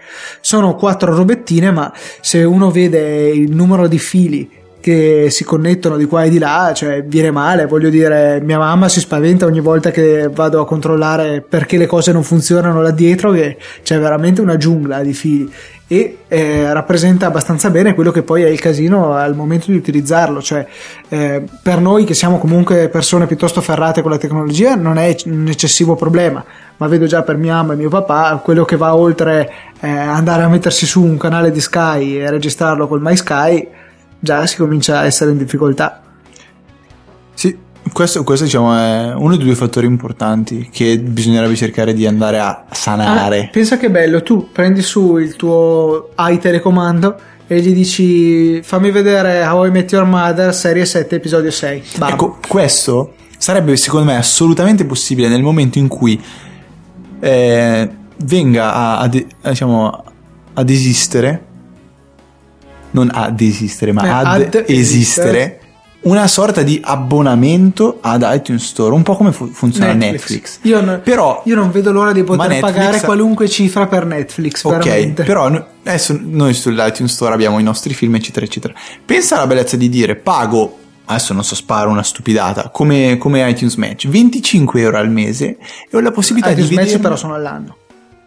Sono 0.41 0.75
quattro 0.75 1.13
robettine, 1.15 1.71
ma 1.71 1.91
se 2.21 2.43
uno 2.43 2.71
vede 2.71 3.29
il 3.29 3.53
numero 3.53 3.87
di 3.87 3.99
fili 3.99 4.49
che 4.87 5.27
si 5.31 5.43
connettono 5.43 5.97
di 5.97 6.05
qua 6.05 6.23
e 6.23 6.29
di 6.29 6.37
là, 6.37 6.71
cioè 6.73 7.03
viene 7.03 7.29
male, 7.29 7.65
voglio 7.65 7.89
dire, 7.89 8.39
mia 8.41 8.57
mamma 8.57 8.87
si 8.87 9.01
spaventa 9.01 9.45
ogni 9.45 9.59
volta 9.59 9.91
che 9.91 10.29
vado 10.33 10.61
a 10.61 10.65
controllare 10.65 11.41
perché 11.41 11.75
le 11.75 11.87
cose 11.87 12.13
non 12.13 12.23
funzionano 12.23 12.81
là 12.81 12.91
dietro, 12.91 13.31
che 13.31 13.57
c'è 13.83 13.99
veramente 13.99 14.39
una 14.39 14.55
giungla 14.55 15.01
di 15.01 15.11
fili. 15.11 15.51
E 15.89 16.19
eh, 16.29 16.71
rappresenta 16.71 17.25
abbastanza 17.25 17.69
bene 17.69 17.95
quello 17.95 18.11
che 18.11 18.21
poi 18.21 18.43
è 18.43 18.47
il 18.47 18.61
casino 18.61 19.13
al 19.13 19.35
momento 19.35 19.71
di 19.71 19.75
utilizzarlo, 19.75 20.41
cioè 20.41 20.65
eh, 21.09 21.43
per 21.61 21.81
noi 21.81 22.05
che 22.05 22.13
siamo 22.13 22.37
comunque 22.37 22.87
persone 22.87 23.27
piuttosto 23.27 23.59
ferrate 23.59 24.01
con 24.01 24.11
la 24.11 24.17
tecnologia 24.17 24.75
non 24.75 24.97
è 24.97 25.13
un 25.25 25.47
eccessivo 25.49 25.95
problema, 25.95 26.41
ma 26.77 26.87
vedo 26.87 27.07
già 27.07 27.23
per 27.23 27.35
mia 27.35 27.55
mamma 27.55 27.73
e 27.73 27.75
mio 27.75 27.89
papà 27.89 28.39
quello 28.41 28.63
che 28.63 28.77
va 28.77 28.95
oltre 28.95 29.51
eh, 29.81 29.89
andare 29.89 30.43
a 30.43 30.47
mettersi 30.47 30.85
su 30.85 31.03
un 31.03 31.17
canale 31.17 31.51
di 31.51 31.59
Sky 31.59 32.19
e 32.19 32.29
registrarlo 32.29 32.87
col 32.87 33.01
MySky 33.01 33.67
già 34.19 34.45
si 34.45 34.57
comincia 34.57 34.99
a 34.99 35.05
essere 35.05 35.31
in 35.31 35.37
difficoltà. 35.37 36.01
Sì, 37.33 37.57
questo, 37.93 38.23
questo, 38.23 38.45
diciamo 38.45 38.75
è 38.75 39.13
uno 39.13 39.35
dei 39.35 39.45
due 39.45 39.55
fattori 39.55 39.85
importanti 39.85 40.69
che 40.71 40.99
bisognerebbe 40.99 41.55
cercare 41.55 41.93
di 41.93 42.05
andare 42.05 42.39
a 42.39 42.65
sanare. 42.71 43.45
Ah, 43.45 43.49
pensa 43.51 43.77
che 43.77 43.89
bello, 43.89 44.23
tu 44.23 44.49
prendi 44.51 44.81
su 44.81 45.17
il 45.17 45.35
tuo 45.35 46.09
iTelecomando 46.17 47.19
e 47.47 47.61
gli 47.61 47.73
dici 47.73 48.61
fammi 48.61 48.91
vedere 48.91 49.43
How 49.45 49.65
I 49.65 49.71
Met 49.71 49.91
Your 49.91 50.05
Mother 50.05 50.53
serie 50.53 50.85
7 50.85 51.15
episodio 51.15 51.51
6. 51.51 51.83
Bam. 51.97 52.09
Ecco, 52.09 52.39
questo 52.47 53.13
sarebbe 53.37 53.77
secondo 53.77 54.07
me 54.07 54.17
assolutamente 54.17 54.83
possibile 54.85 55.27
nel 55.27 55.43
momento 55.43 55.77
in 55.77 55.87
cui 55.87 56.21
eh, 57.19 57.89
venga 58.17 58.73
a, 58.73 58.99
a, 58.99 59.07
diciamo, 59.07 60.03
ad 60.53 60.69
esistere, 60.69 61.45
non 62.91 63.09
a 63.13 63.29
desistere, 63.29 63.91
ma 63.91 64.03
Eh, 64.03 64.09
ad, 64.09 64.25
ad 64.25 64.41
esistere, 64.41 64.65
esistere. 64.77 65.59
una 66.01 66.27
sorta 66.27 66.61
di 66.63 66.79
abbonamento 66.83 67.97
ad 68.01 68.25
iTunes 68.29 68.65
Store, 68.65 68.93
un 68.93 69.03
po' 69.03 69.15
come 69.15 69.31
fu- 69.31 69.47
funziona 69.47 69.93
Netflix. 69.93 70.59
Io, 70.63 70.79
non, 70.81 71.01
Però 71.03 71.41
io 71.45 71.55
non 71.55 71.71
vedo 71.71 71.91
l'ora 71.91 72.11
di 72.13 72.23
poter 72.23 72.47
Netflix 72.49 72.73
pagare 72.73 73.01
qualunque 73.01 73.49
cifra 73.49 73.87
per 73.87 74.05
Netflix. 74.05 74.63
Ok, 74.63 74.77
veramente. 74.77 75.23
però 75.23 75.49
no- 75.49 75.65
adesso 75.83 76.17
noi 76.21 76.53
sull'iTunes 76.53 77.11
Store 77.11 77.33
abbiamo 77.33 77.59
i 77.59 77.63
nostri 77.63 77.93
film, 77.93 78.15
eccetera, 78.15 78.45
eccetera. 78.45 78.73
Pensa 79.05 79.37
alla 79.37 79.47
bellezza 79.47 79.75
di 79.75 79.89
dire 79.89 80.15
pago, 80.15 80.77
adesso 81.05 81.33
non 81.33 81.43
so, 81.43 81.55
sparo 81.55 81.89
una 81.89 82.03
stupidata, 82.03 82.69
come, 82.69 83.17
come 83.17 83.47
iTunes 83.49 83.75
Match, 83.75 84.07
25 84.07 84.79
euro 84.81 84.97
al 84.97 85.09
mese 85.11 85.57
e 85.89 85.97
ho 85.97 85.99
la 85.99 86.11
possibilità 86.11 86.51
iTunes 86.51 86.69
di 86.69 86.75
Match 86.75 86.85
vedere... 86.87 87.03
però 87.03 87.15
sono 87.17 87.33
all'anno. 87.33 87.75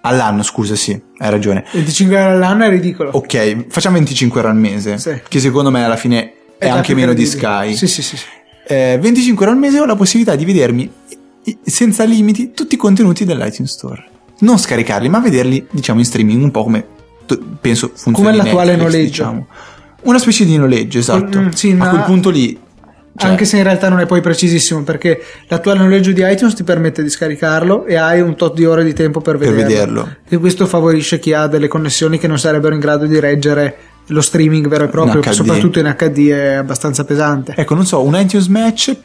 All'anno, 0.03 0.43
scusa, 0.43 0.75
sì, 0.77 0.99
hai 1.19 1.31
ragione. 1.31 1.65
25 1.73 2.17
euro 2.19 2.31
all'anno 2.33 2.65
è 2.65 2.71
ridicolo. 2.71 3.11
Ok, 3.13 3.67
facciamo 3.69 3.97
25 3.97 4.41
euro 4.41 4.53
al 4.53 4.59
mese, 4.59 4.99
Sì. 4.99 5.21
che 5.29 5.41
secondo 5.41 5.71
me 5.71 5.85
alla 5.85 5.97
fine 5.97 6.33
è, 6.59 6.67
già 6.67 6.75
anche 6.75 6.95
meno 6.95 7.13
di. 7.13 7.27
Sky. 7.27 7.75
Sì, 7.75 7.87
sì, 7.87 8.03
sì. 8.03 8.17
sì. 8.17 8.25
eh, 8.67 8.99
25 9.01 9.45
euro 9.45 9.57
al 9.57 9.61
mese 9.63 9.79
ho 9.81 9.85
la 9.85 9.97
possibilità 9.97 10.37
di 10.37 10.45
vedermi 10.45 10.91
senza 11.65 12.05
limiti 12.05 12.53
tutti 12.53 12.75
i 12.75 12.79
contenuti 12.79 13.25
dell'iTunes 13.25 13.71
Store. 13.73 14.05
Non 14.41 14.59
scaricarli, 14.59 15.09
ma 15.11 15.19
vederli, 15.21 15.67
diciamo, 15.71 15.99
in 15.99 16.05
streaming, 16.07 16.43
un 16.43 16.51
po' 16.51 16.63
come 16.65 16.85
penso 17.61 17.89
funzioni 17.95 18.31
Come 18.31 18.37
l'attuale 18.37 18.71
Netflix, 18.77 18.93
noleggio. 18.93 19.09
Diciamo. 19.11 19.47
Una 20.03 20.19
specie 20.19 20.45
di 20.47 20.57
noleggio, 20.57 20.99
esatto. 20.99 21.39
Mm, 21.41 21.49
sì, 21.51 21.71
A 21.73 21.75
ma- 21.77 21.89
quel 21.91 22.03
punto 22.05 22.31
lì... 22.31 22.59
cioè, 23.21 23.31
Anche 23.31 23.45
se 23.45 23.59
in 23.59 23.63
realtà 23.63 23.89
non 23.89 24.01
è 24.01 24.07
poi 24.07 24.21
precisissimo 24.21 24.83
perché 24.83 25.23
l'attuale 25.49 25.81
noleggio 25.81 26.13
di 26.13 26.23
iTunes 26.25 26.55
ti 26.55 26.65
permette 26.65 27.03
di 27.03 27.11
scaricarlo 27.11 27.85
e 27.85 27.97
hai 27.97 28.21
un 28.21 28.35
tot 28.35 28.55
di 28.55 28.65
ore 28.65 28.83
di 28.85 28.93
tempo 28.95 29.21
per 29.21 29.37
Per 29.37 29.49
vederlo. 29.53 29.69
vederlo. 29.69 30.09
E 30.29 30.37
questo 30.39 30.67
favorisce 30.67 31.19
chi 31.19 31.33
ha 31.33 31.47
delle 31.47 31.69
connessioni 31.69 32.19
che 32.19 32.27
non 32.27 32.39
sarebbero 32.39 32.75
in 32.75 32.81
grado 32.81 33.07
di 33.07 33.19
reggere 33.21 33.77
lo 34.07 34.21
streaming 34.23 34.67
vero 34.69 34.85
e 34.85 34.89
proprio, 34.89 35.23
In 35.25 35.33
soprattutto 35.33 35.79
in 35.79 35.95
HD 35.97 36.31
è 36.31 36.55
abbastanza 36.55 37.05
pesante. 37.05 37.55
Ecco, 37.57 37.75
non 37.75 37.87
so, 37.87 38.03
un 38.03 38.17
iTunes 38.19 38.47
Match 38.49 38.97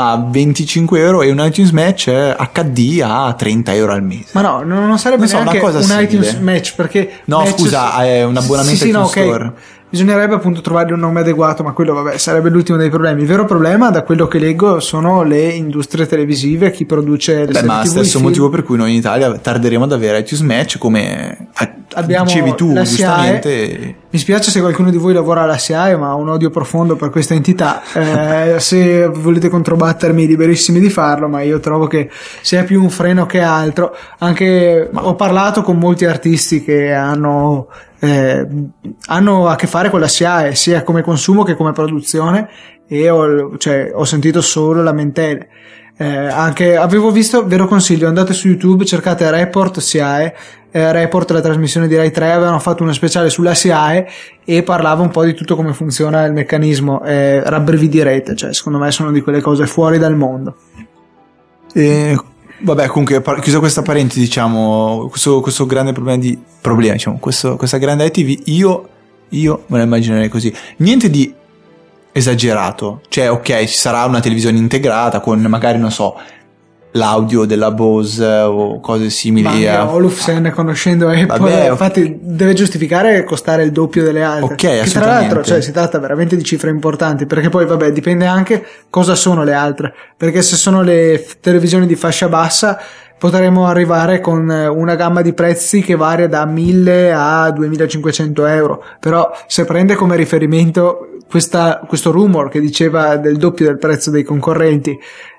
a 0.00 0.16
25 0.30 1.00
euro 1.00 1.22
e 1.22 1.30
un 1.32 1.38
iTunes 1.44 1.70
Match 1.72 2.08
HD 2.08 3.00
a 3.02 3.34
30 3.36 3.74
euro 3.74 3.92
al 3.92 4.02
mese. 4.04 4.26
Ma 4.32 4.42
no, 4.42 4.62
non 4.62 4.96
sarebbe 4.98 5.22
Non 5.22 5.28
so, 5.28 5.36
una 5.38 5.44
neanche 5.50 5.60
cosa 5.60 5.78
un 5.78 5.84
simile. 5.84 6.02
iTunes 6.04 6.34
Match 6.34 6.74
perché 6.76 7.10
No, 7.24 7.38
Match- 7.38 7.58
scusa, 7.58 8.04
è 8.04 8.22
un 8.22 8.36
abbonamento 8.36 8.78
sì, 8.78 8.84
sì, 8.86 8.90
no, 8.92 9.06
iTunes 9.08 9.16
ok. 9.16 9.22
Store. 9.34 9.52
Bisognerebbe 9.90 10.34
appunto 10.34 10.60
trovare 10.60 10.92
un 10.92 11.00
nome 11.00 11.20
adeguato, 11.20 11.62
ma 11.62 11.72
quello 11.72 11.94
vabbè 11.94 12.18
sarebbe 12.18 12.50
l'ultimo 12.50 12.76
dei 12.76 12.90
problemi. 12.90 13.22
Il 13.22 13.26
vero 13.26 13.44
problema, 13.44 13.90
da 13.90 14.02
quello 14.02 14.26
che 14.26 14.38
leggo, 14.38 14.80
sono 14.80 15.22
le 15.22 15.48
industrie 15.48 16.06
televisive, 16.06 16.70
chi 16.70 16.84
produce 16.84 17.38
le 17.38 17.46
Beh, 17.46 17.52
serie 17.52 17.68
ma 17.68 17.80
TV, 17.82 17.88
stesso 17.88 18.20
motivo 18.20 18.48
per 18.50 18.62
cui 18.62 18.76
noi 18.76 18.90
in 18.90 18.96
Italia 18.96 19.32
tarderemo 19.32 19.84
ad 19.84 19.92
avere 19.92 20.18
iTunes 20.18 20.42
Match 20.42 20.78
come 20.78 21.48
Abbiamo 21.94 22.26
dicevi 22.26 22.54
tu 22.54 22.72
giustamente. 22.74 23.94
Mi 24.10 24.18
spiace 24.18 24.50
se 24.50 24.60
qualcuno 24.60 24.90
di 24.90 24.98
voi 24.98 25.14
lavora 25.14 25.42
alla 25.42 25.56
SIAE, 25.56 25.96
ma 25.96 26.14
ho 26.14 26.18
un 26.18 26.28
odio 26.28 26.50
profondo 26.50 26.96
per 26.96 27.08
questa 27.10 27.34
entità. 27.34 27.82
Eh, 27.94 28.56
se 28.60 29.06
volete 29.06 29.48
controbattermi, 29.48 30.26
liberissimi 30.26 30.80
di 30.80 30.90
farlo, 30.90 31.28
ma 31.28 31.40
io 31.40 31.60
trovo 31.60 31.86
che 31.86 32.10
sia 32.42 32.64
più 32.64 32.82
un 32.82 32.90
freno 32.90 33.24
che 33.24 33.40
altro. 33.40 33.96
Anche 34.18 34.90
ho 34.92 35.14
parlato 35.14 35.62
con 35.62 35.78
molti 35.78 36.04
artisti 36.04 36.62
che 36.62 36.92
hanno, 36.92 37.68
eh, 38.00 38.46
hanno 39.06 39.48
a 39.48 39.56
che 39.56 39.66
fare 39.66 39.90
con 39.90 40.00
la 40.00 40.08
SIAE, 40.08 40.54
sia 40.54 40.82
come 40.82 41.02
consumo 41.02 41.42
che 41.42 41.54
come 41.54 41.72
produzione, 41.72 42.48
e 42.86 43.10
ho, 43.10 43.56
cioè, 43.58 43.90
ho 43.94 44.04
sentito 44.04 44.40
solo 44.40 44.82
lamentele. 44.82 45.48
Eh, 46.00 46.06
anche 46.06 46.76
avevo 46.76 47.10
visto, 47.10 47.44
ve 47.44 47.56
lo 47.56 47.66
consiglio, 47.66 48.06
andate 48.06 48.32
su 48.32 48.46
YouTube, 48.46 48.84
cercate 48.84 49.28
Report 49.30 49.80
SIAE, 49.80 50.34
eh, 50.70 50.92
Report, 50.92 51.30
la 51.32 51.40
trasmissione 51.40 51.88
di 51.88 51.96
Rai 51.96 52.12
3, 52.12 52.30
avevano 52.30 52.60
fatto 52.60 52.84
uno 52.84 52.92
speciale 52.92 53.30
sulla 53.30 53.54
SIAE 53.54 54.06
e 54.44 54.62
parlava 54.62 55.02
un 55.02 55.10
po' 55.10 55.24
di 55.24 55.34
tutto 55.34 55.56
come 55.56 55.72
funziona 55.72 56.24
il 56.24 56.32
meccanismo, 56.32 57.02
eh, 57.02 57.42
rabbrividirete, 57.42 58.36
cioè 58.36 58.54
secondo 58.54 58.78
me 58.78 58.92
sono 58.92 59.10
di 59.10 59.20
quelle 59.22 59.40
cose 59.40 59.66
fuori 59.66 59.98
dal 59.98 60.14
mondo. 60.14 60.56
E, 61.72 62.16
vabbè, 62.60 62.86
comunque, 62.88 63.22
chiusa 63.40 63.58
questa 63.58 63.82
parentesi, 63.82 64.20
diciamo, 64.20 65.08
questo, 65.08 65.40
questo 65.40 65.66
grande 65.66 65.92
problema 65.92 66.18
di 66.18 66.38
problema, 66.60 66.94
diciamo, 66.94 67.18
questo- 67.18 67.56
questa 67.56 67.78
grande 67.78 68.06
ITV, 68.06 68.42
io, 68.46 68.88
io 69.30 69.64
me 69.66 69.78
la 69.78 69.84
immaginerei 69.84 70.28
così. 70.28 70.52
Niente 70.78 71.10
di 71.10 71.32
esagerato, 72.12 73.02
cioè, 73.08 73.30
ok, 73.30 73.64
ci 73.66 73.76
sarà 73.76 74.04
una 74.04 74.20
televisione 74.20 74.58
integrata 74.58 75.20
con 75.20 75.40
magari, 75.42 75.78
non 75.78 75.90
so, 75.92 76.18
l'audio 76.92 77.44
della 77.44 77.70
Bose 77.70 78.24
o 78.26 78.80
cose 78.80 79.10
simili. 79.10 79.64
Ma 79.66 79.80
a- 79.80 79.92
Olufsen, 79.92 80.50
conoscendo 80.54 81.08
Apple, 81.08 81.26
Vabbè, 81.26 81.70
infatti 81.70 82.18
deve 82.20 82.54
giustificare 82.54 83.24
costare 83.24 83.62
il 83.64 83.72
doppio 83.72 84.02
delle 84.02 84.22
altre. 84.22 84.54
Ok, 84.54 84.84
che 84.84 84.90
tra 84.90 85.06
l'altro, 85.06 85.42
cioè, 85.44 85.60
si 85.60 85.70
tratta 85.72 85.98
veramente 85.98 86.36
di 86.36 86.42
cifre 86.44 86.70
importanti, 86.70 87.26
perché 87.26 87.48
poi, 87.50 87.66
vabbè, 87.66 87.92
dipende 87.92 88.26
anche 88.26 88.64
cosa 88.90 89.14
sono 89.14 89.44
le 89.44 89.52
altre. 89.52 89.92
Perché 90.16 90.42
se 90.42 90.56
sono 90.56 90.82
le 90.82 91.18
f- 91.18 91.36
televisioni 91.40 91.86
di 91.86 91.94
fascia 91.96 92.28
bassa, 92.28 92.78
potremo 93.18 93.66
arrivare 93.66 94.20
con 94.20 94.50
eh, 94.50 94.66
una 94.68 94.94
gamma 94.94 95.22
di 95.22 95.32
prezzi 95.32 95.80
che 95.82 95.96
varia 95.96 96.28
da 96.28 96.46
1000 96.46 97.12
a 97.12 97.50
2500 97.50 98.46
euro. 98.46 98.82
Però, 99.00 99.30
se 99.46 99.64
prende 99.64 99.94
come 99.94 100.16
riferimento 100.16 101.08
questa- 101.28 101.80
questo 101.86 102.10
rumor 102.10 102.48
che 102.48 102.60
diceva 102.60 103.16
del 103.16 103.36
doppio 103.36 103.66
del 103.66 103.76
prezzo 103.78 104.10
dei 104.10 104.22
concorrenti, 104.22 104.96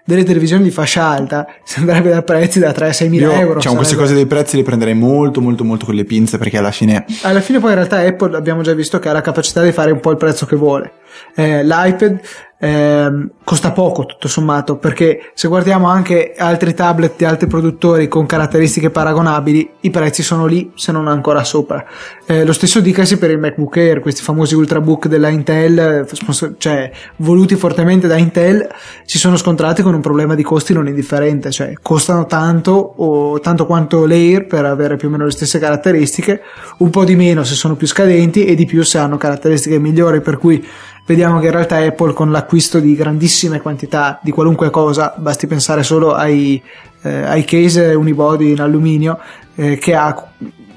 delle 0.10 0.24
televisioni 0.24 0.64
di 0.64 0.72
fascia 0.72 1.04
alta, 1.04 1.48
si 1.64 1.80
andrebbe 1.80 2.10
da 2.10 2.24
prezzi 2.24 2.60
da 2.60 2.72
3 2.72 2.88
a 2.88 2.94
6 2.94 3.10
mila 3.10 3.40
euro. 3.40 3.56
diciamo, 3.56 3.76
queste 3.76 3.94
sarebbe- 3.94 4.10
cose 4.10 4.14
dei 4.14 4.26
prezzi 4.26 4.58
le 4.58 4.64
prenderei 4.64 4.96
molto, 4.96 5.40
molto, 5.40 5.64
molto 5.64 5.86
con 5.86 5.94
le 5.94 6.04
pinze 6.04 6.38
perché 6.38 6.58
alla 6.58 6.72
fine 6.72 7.06
alla 7.22 7.42
fine 7.42 7.60
poi 7.60 7.70
in 7.70 7.76
realtà 7.76 8.00
Apple 8.00 8.36
abbiamo 8.36 8.62
già 8.62 8.74
visto 8.74 8.98
che 9.00 9.08
ha 9.08 9.14
la 9.14 9.22
capacità 9.22 9.62
di 9.62 9.72
fare 9.72 9.92
un 9.92 10.00
po' 10.00 10.10
il 10.10 10.18
prezzo 10.18 10.46
che 10.46 10.56
vuole. 10.56 10.94
Eh, 11.36 11.64
L'iPad 11.64 12.20
ehm, 12.60 13.32
costa 13.44 13.72
poco 13.72 14.06
tutto 14.06 14.28
sommato 14.28 14.78
perché 14.78 15.32
se 15.34 15.48
guardiamo 15.48 15.88
anche 15.88 16.34
altri 16.38 16.74
tablet 16.74 17.16
di 17.18 17.26
altri 17.26 17.48
produttori 17.48 18.08
con 18.08 18.26
caratteristiche 18.26 18.90
paragonabili 18.90 19.70
i 19.82 19.90
prezzi 19.90 20.22
sono 20.22 20.46
lì 20.46 20.72
se 20.76 20.92
non 20.92 21.08
ancora 21.08 21.44
sopra. 21.44 21.84
Eh, 22.26 22.46
lo 22.46 22.54
stesso 22.54 22.80
dicasi 22.80 23.18
per 23.18 23.32
il 23.32 23.40
MacBook 23.40 23.78
Air, 23.78 24.00
questi 24.02 24.22
famosi 24.22 24.56
ultrabook 24.56 25.08
della 25.08 25.30
Intel, 25.30 25.80
eh, 25.80 26.54
cioè 26.58 26.92
voluti 27.18 27.56
fortemente 27.56 28.08
da 28.08 28.18
Intel, 28.18 28.68
si 29.06 29.18
sono 29.18 29.38
scontrati 29.38 29.82
con 29.82 29.94
un 29.94 29.99
problema 30.02 30.36
di 30.36 30.44
costi 30.44 30.74
non 30.74 30.88
indifferente, 30.88 31.52
cioè 31.52 31.74
costano 31.82 32.26
tanto 32.26 32.72
o 32.72 33.40
tanto 33.40 33.66
quanto 33.66 34.06
l'Air 34.06 34.46
per 34.46 34.66
avere 34.66 34.96
più 34.96 35.08
o 35.08 35.12
meno 35.12 35.26
le 35.26 35.32
stesse 35.32 35.60
caratteristiche, 35.60 36.42
un 36.78 36.90
po' 36.90 37.04
di 37.04 37.16
meno 37.16 37.44
se 37.44 37.56
sono 37.56 37.76
più 37.76 37.88
scadenti 37.88 38.46
e 38.46 38.56
di 38.56 38.66
più 38.66 38.84
se 38.84 38.98
hanno 38.98 39.18
caratteristiche 39.18 39.80
migliori, 39.80 40.22
per 40.22 40.38
cui 40.38 40.66
vediamo 41.06 41.40
che 41.40 41.48
in 41.48 41.52
realtà 41.52 41.78
Apple 41.78 42.14
con 42.14 42.32
l'acquisto 42.32 42.80
di 42.80 42.96
grandissime 42.96 43.62
quantità 43.62 44.20
di 44.22 44.32
qualunque 44.32 44.70
cosa, 44.70 45.14
basti 45.18 45.48
pensare 45.48 45.84
solo 45.84 46.14
ai, 46.14 46.62
eh, 47.02 47.24
ai 47.24 47.44
case 47.44 47.94
unibody 47.94 48.52
in 48.52 48.62
alluminio, 48.62 49.18
eh, 49.56 49.78
che 49.78 49.96
ha 49.96 50.32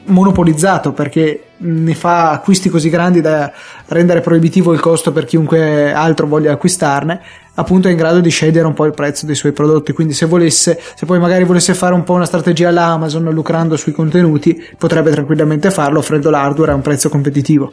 monopolizzato 0.05 0.93
perché 0.93 1.45
ne 1.59 1.95
fa 1.95 2.31
acquisti 2.31 2.69
così 2.69 2.89
grandi 2.91 3.21
da 3.21 3.53
rendere 3.87 4.21
proibitivo 4.21 4.73
il 4.73 4.81
costo 4.81 5.13
per 5.13 5.25
chiunque 5.25 5.93
altro 5.93 6.27
voglia 6.27 6.53
acquistarne 6.53 7.21
appunto 7.55 7.89
è 7.89 7.91
in 7.91 7.97
grado 7.97 8.21
di 8.21 8.31
scegliere 8.31 8.67
un 8.67 8.75
po' 8.75 8.85
il 8.85 8.95
prezzo 8.95 9.27
dei 9.27 9.35
suoi 9.35 9.53
prodotti 9.53 9.93
quindi 9.93 10.13
se 10.13 10.27
volesse 10.27 10.81
se 10.95 11.07
poi 11.07 11.19
magari 11.19 11.45
volesse 11.45 11.75
fare 11.75 11.95
un 11.95 12.03
po' 12.03 12.15
una 12.15 12.25
strategia 12.25 12.69
alla 12.69 12.99
lucrando 13.31 13.77
sui 13.77 13.93
contenuti 13.93 14.61
potrebbe 14.77 15.11
tranquillamente 15.11 15.71
farlo 15.71 15.99
offrendo 15.99 16.31
l'hardware 16.31 16.73
a 16.73 16.75
un 16.75 16.83
prezzo 16.83 17.09
competitivo 17.09 17.73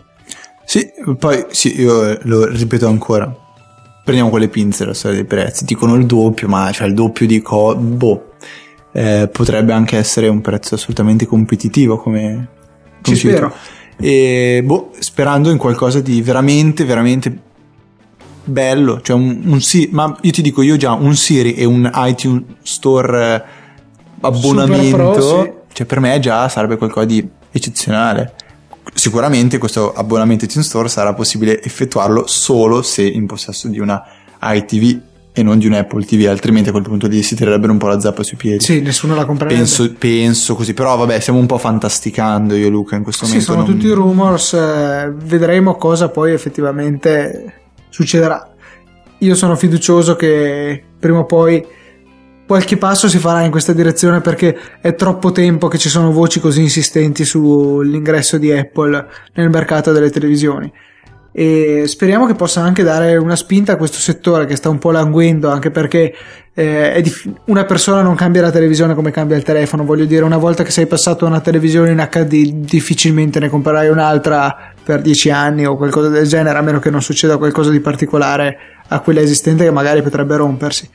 Sì, 0.70 0.88
poi 1.18 1.48
sì, 1.50 1.82
io 1.82 2.08
eh, 2.08 2.20
lo 2.26 2.46
ripeto 2.46 2.86
ancora. 2.86 3.36
Prendiamo 4.04 4.30
con 4.30 4.40
le 4.40 4.50
pinze 4.50 4.86
la 4.86 4.94
storia 4.94 5.18
dei 5.18 5.26
prezzi. 5.26 5.66
Dicono 5.66 5.96
il 5.96 6.06
doppio, 6.06 6.48
ma 6.48 6.72
cioè 6.72 6.86
il 6.86 6.94
doppio 6.94 7.26
di 7.26 7.42
co... 7.42 7.76
Boh. 7.76 8.34
Eh, 8.92 9.30
potrebbe 9.32 9.72
anche 9.72 9.98
essere 9.98 10.28
un 10.28 10.42
prezzo 10.42 10.76
assolutamente 10.76 11.26
competitivo 11.26 11.98
come... 11.98 12.48
Ci 13.02 13.12
dici 13.14 13.30
spero. 13.30 13.54
E 14.02 14.62
boh, 14.64 14.92
sperando 15.00 15.52
in 15.52 15.58
qualcosa 15.58 16.00
di 16.00 16.22
veramente, 16.22 16.86
veramente 16.86 17.38
bello. 18.44 19.02
Cioè 19.02 19.16
un, 19.16 19.42
un 19.46 19.62
Siri, 19.62 19.90
ma 19.92 20.16
io 20.22 20.32
ti 20.32 20.42
dico, 20.42 20.62
io 20.62 20.78
già 20.78 20.94
un 20.94 21.16
Siri 21.16 21.54
e 21.54 21.66
un 21.66 21.90
iTunes 21.94 22.44
Store 22.64 23.36
eh, 23.36 23.44
abbonamento. 24.22 24.96
Pro, 24.96 25.44
sì. 25.44 25.52
Cioè 25.74 25.86
per 25.86 26.00
me 26.00 26.20
già 26.20 26.48
sarebbe 26.50 26.78
qualcosa 26.78 27.06
di 27.06 27.28
eccezionale. 27.52 28.34
Sicuramente 28.94 29.60
questo 29.60 29.94
abbonamento 29.94 30.46
iTunes 30.46 30.68
Store 30.68 30.90
sarà 30.90 31.14
possibile 31.14 31.62
effettuarlo 31.62 32.26
solo 32.26 32.82
se 32.82 33.04
in 33.04 33.28
possesso 33.28 33.68
di 33.68 33.80
una 33.80 34.04
iTV 34.42 35.00
e 35.32 35.44
non 35.44 35.58
di 35.60 35.68
un 35.68 35.74
Apple 35.74 36.04
TV, 36.06 36.26
altrimenti 36.28 36.70
a 36.70 36.72
quel 36.72 36.84
punto 36.84 37.08
lì 37.08 37.22
si 37.24 37.36
tirerebbero 37.36 37.72
un 37.72 37.78
po' 37.78 37.88
la 37.88 38.00
zappa 38.00 38.24
sui 38.24 38.36
piedi. 38.36 38.64
sì 38.64 38.82
nessuno 38.82 39.16
la 39.16 39.26
comprerebbe 39.26 39.58
Penso, 39.60 39.94
penso 39.98 40.56
così, 40.56 40.74
però 40.74 40.98
vabbè, 40.98 41.20
stiamo 41.20 41.40
un 41.40 41.46
po' 41.46 41.58
fantasticando 41.58 42.56
io 42.56 42.68
e 42.68 42.70
Luca 42.70 42.96
in 42.96 43.04
questo 43.04 43.26
Sì, 43.26 43.32
momento. 43.34 43.52
sono 43.54 43.66
non- 43.66 43.74
tutti 43.76 43.90
rumors, 43.92 44.54
eh, 44.54 45.14
vedremo 45.24 45.76
cosa 45.76 46.10
poi 46.10 46.34
effettivamente 46.34 47.54
succederà. 47.90 48.54
Io 49.20 49.36
sono 49.36 49.56
fiducioso 49.56 50.16
che 50.16 50.84
prima 51.00 51.20
o 51.20 51.26
poi 51.26 51.66
qualche 52.48 52.78
passo 52.78 53.08
si 53.08 53.20
farà 53.20 53.44
in 53.44 53.52
questa 53.52 53.74
direzione 53.74 54.22
perché 54.22 54.58
è 54.82 54.96
troppo 54.96 55.32
tempo 55.32 55.68
che 55.68 55.78
ci 55.78 55.90
sono 55.90 56.12
voci 56.12 56.40
così 56.40 56.62
insistenti 56.62 57.24
sull'ingresso 57.24 58.38
di 58.40 58.52
Apple 58.52 59.06
nel 59.36 59.50
mercato 59.50 59.92
delle 59.92 60.10
televisioni. 60.10 60.72
E 61.32 61.84
speriamo 61.88 62.26
che 62.26 62.34
possa 62.34 62.62
anche 62.62 62.84
dare 62.84 63.16
una 63.18 63.36
spinta 63.36 63.74
a 63.74 63.76
questo 63.76 64.00
settore 64.00 64.46
che 64.46 64.56
sta 64.56 64.70
un 64.70 64.80
po' 64.80 64.92
languendo 64.92 65.50
anche 65.50 65.70
perché 65.70 66.14
eh, 66.54 67.00
dif- 67.02 67.30
una 67.46 67.66
persona 67.66 68.02
non 68.02 68.16
cambia 68.16 68.42
la 68.42 68.52
televisione 68.52 68.96
come 68.96 69.12
cambia 69.12 69.38
il 69.38 69.44
telefono. 69.44 69.86
Voglio 69.86 70.06
dire 70.06 70.24
una 70.24 70.38
volta 70.38 70.64
che 70.64 70.72
sei 70.72 70.88
passato 70.88 71.26
a 71.26 71.30
una 71.30 71.40
televisione 71.40 71.92
in 71.92 72.08
HD 72.10 72.54
difficilmente 72.54 73.40
ne 73.40 73.50
comprerai 73.50 73.90
un'altra 73.90 74.74
per 74.84 75.02
dieci 75.02 75.30
anni 75.30 75.66
o 75.66 75.78
qualcosa 75.78 76.10
del 76.10 76.28
genere 76.28 76.58
a 76.58 76.62
meno 76.62 76.80
che 76.80 76.90
non 76.90 77.02
succeda 77.02 77.38
qualcosa 77.38 77.70
di 77.70 77.80
particolare 77.80 78.58
a 78.88 79.00
quella 79.02 79.22
esistente 79.22 79.64
che 79.64 79.72
magari 79.72 80.02
potrebbe 80.02 80.36
rompersi. 80.36 80.90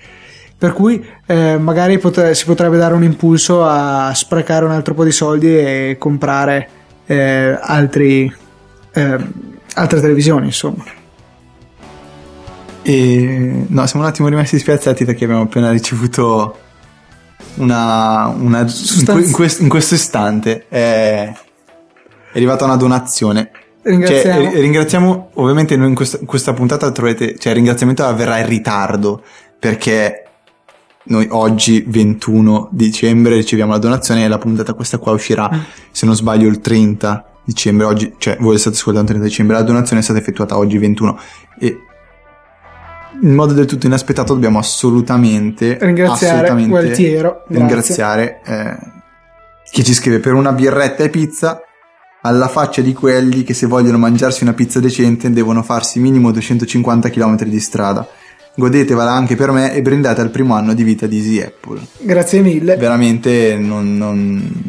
Per 0.57 0.73
cui 0.73 1.05
eh, 1.27 1.59
magari 1.59 1.99
potre- 1.99 2.35
si 2.35 2.45
potrebbe 2.45 2.77
dare 2.77 2.95
un 2.95 3.03
impulso 3.03 3.65
a 3.65 4.13
sprecare 4.15 4.65
un 4.65 4.71
altro 4.71 4.95
po' 4.95 5.05
di 5.05 5.13
soldi 5.13 5.59
e 5.59 5.97
comprare 5.99 6.69
eh, 7.07 7.59
altri, 7.61 8.33
eh, 8.93 9.17
altre 9.75 10.01
televisioni 10.01 10.47
insomma 10.47 10.85
E 12.83 13.65
no, 13.69 13.87
siamo 13.87 14.05
un 14.05 14.11
attimo 14.11 14.29
rimasti 14.29 14.59
spiazzati 14.59 15.05
perché 15.05 15.25
abbiamo 15.25 15.43
appena 15.43 15.71
ricevuto 15.71 16.59
una, 17.57 18.27
una 18.27 18.61
in, 18.61 18.69
Sostanzi- 18.69 19.13
que- 19.13 19.25
in 19.27 19.33
quest- 19.33 19.61
in 19.61 19.69
questo 19.69 19.95
istante 19.95 20.67
è, 20.69 21.33
è 21.33 22.37
arrivata 22.37 22.65
una 22.65 22.77
donazione. 22.77 23.51
Ringraziamo. 23.83 24.43
Cioè, 24.43 24.53
ri- 24.55 24.61
ringraziamo, 24.61 25.31
ovviamente 25.35 25.77
noi 25.77 25.89
in 25.89 25.95
questa, 25.95 26.19
in 26.21 26.27
questa 26.27 26.53
puntata 26.53 26.91
troverete, 26.91 27.39
cioè 27.39 27.53
il 27.53 27.59
ringraziamento 27.59 28.05
avverrà 28.05 28.39
in 28.39 28.47
ritardo 28.49 29.23
perché 29.59 30.21
noi 31.05 31.27
oggi 31.31 31.85
21 31.87 32.69
dicembre 32.71 33.35
riceviamo 33.37 33.73
la 33.73 33.79
donazione 33.79 34.25
e 34.25 34.29
la 34.29 34.39
puntata 34.39 34.73
questa 34.75 34.99
qua 34.99 35.13
uscirà, 35.13 35.49
Mm. 35.53 35.59
se 35.91 36.05
non 36.07 36.15
sbaglio, 36.17 36.49
il 36.49 36.61
30 36.61 37.29
dicembre, 37.45 37.87
oggi, 37.87 38.15
cioè 38.19 38.37
voi 38.41 38.59
state 38.59 38.77
ascoltando 38.77 39.13
il 39.13 39.19
30 39.19 39.29
dicembre, 39.29 39.57
la 39.57 39.63
donazione 39.63 40.01
è 40.01 40.05
stata 40.05 40.19
effettuata 40.19 40.57
oggi 40.57 40.79
21 40.79 41.19
e 41.61 41.79
in 43.21 43.35
modo 43.35 43.53
del 43.53 43.67
tutto 43.67 43.87
inaspettato 43.87 44.35
dobbiamo 44.35 44.59
assolutamente 44.59 45.79
Ringraziare 45.81 46.35
assolutamente 46.35 46.71
Gualtiero, 46.71 47.45
ringraziare 47.49 48.41
eh, 48.45 48.77
chi 49.71 49.85
ci 49.85 49.95
scrive 49.95 50.19
per 50.19 50.33
una 50.35 50.53
birretta 50.53 51.05
e 51.05 51.11
pizza 51.11 51.61
alla 52.23 52.49
faccia 52.49 52.81
di 52.81 52.93
quelli 52.95 53.43
che 53.43 53.55
se 53.55 53.67
vogliono 53.67 53.99
mangiarsi 53.99 54.43
una 54.43 54.55
pizza 54.55 54.81
decente 54.81 55.31
devono 55.31 55.63
farsi 55.63 56.01
minimo 56.01 56.31
250 56.33 57.11
km 57.11 57.45
di 57.45 57.61
strada. 57.61 58.07
Godetevela 58.57 59.11
anche 59.11 59.37
per 59.37 59.51
me 59.51 59.75
e 59.75 59.83
brindate 59.83 60.21
al 60.21 60.31
primo 60.31 60.55
anno 60.55 60.75
di 60.75 60.85
vita 60.85 61.07
di 61.07 61.19
Easy 61.19 61.43
Apple. 61.43 61.81
Grazie 61.99 62.41
mille. 62.41 62.77
Veramente 62.77 63.57
non, 63.57 63.97
non- 63.97 64.63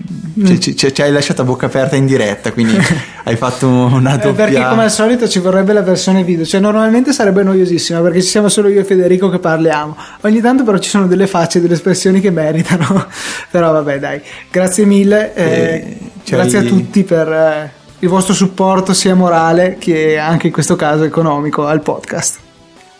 cioè, 0.43 0.57
ci, 0.57 0.75
ci- 0.75 1.01
hai 1.01 1.11
lasciato 1.11 1.41
a 1.41 1.45
bocca 1.45 1.67
aperta 1.67 1.95
in 1.95 2.05
diretta, 2.05 2.51
quindi 2.51 2.77
hai 3.23 3.35
fatto 3.35 3.67
una 3.67 4.15
Eh, 4.15 4.17
doppia... 4.17 4.45
perché 4.45 4.67
come 4.67 4.83
al 4.83 4.91
solito 4.91 5.27
ci 5.27 5.39
vorrebbe 5.39 5.73
la 5.73 5.81
versione 5.81 6.23
video, 6.23 6.45
cioè 6.45 6.59
normalmente 6.59 7.13
sarebbe 7.13 7.43
noiosissima 7.43 8.01
perché 8.01 8.21
ci 8.21 8.27
siamo 8.29 8.49
solo 8.49 8.67
io 8.67 8.81
e 8.81 8.83
Federico 8.83 9.29
che 9.29 9.39
parliamo. 9.39 9.95
Ogni 10.21 10.41
tanto 10.41 10.63
però 10.63 10.77
ci 10.77 10.89
sono 10.89 11.07
delle 11.07 11.27
facce, 11.27 11.61
delle 11.61 11.73
espressioni 11.75 12.19
che 12.19 12.31
meritano. 12.31 13.05
però 13.49 13.71
vabbè, 13.71 13.99
dai. 13.99 14.21
Grazie 14.51 14.85
mille. 14.85 15.33
eh, 15.33 15.43
Eh, 15.43 15.97
cioè, 16.23 16.39
grazie 16.39 16.57
a 16.59 16.63
tutti 16.63 17.03
per 17.03 17.27
eh, 17.31 17.71
il 17.99 18.09
vostro 18.09 18.33
supporto 18.33 18.93
sia 18.93 19.15
morale 19.15 19.77
che 19.79 20.17
anche 20.17 20.47
in 20.47 20.53
questo 20.53 20.75
caso 20.75 21.03
economico 21.03 21.65
al 21.65 21.81
podcast. 21.81 22.39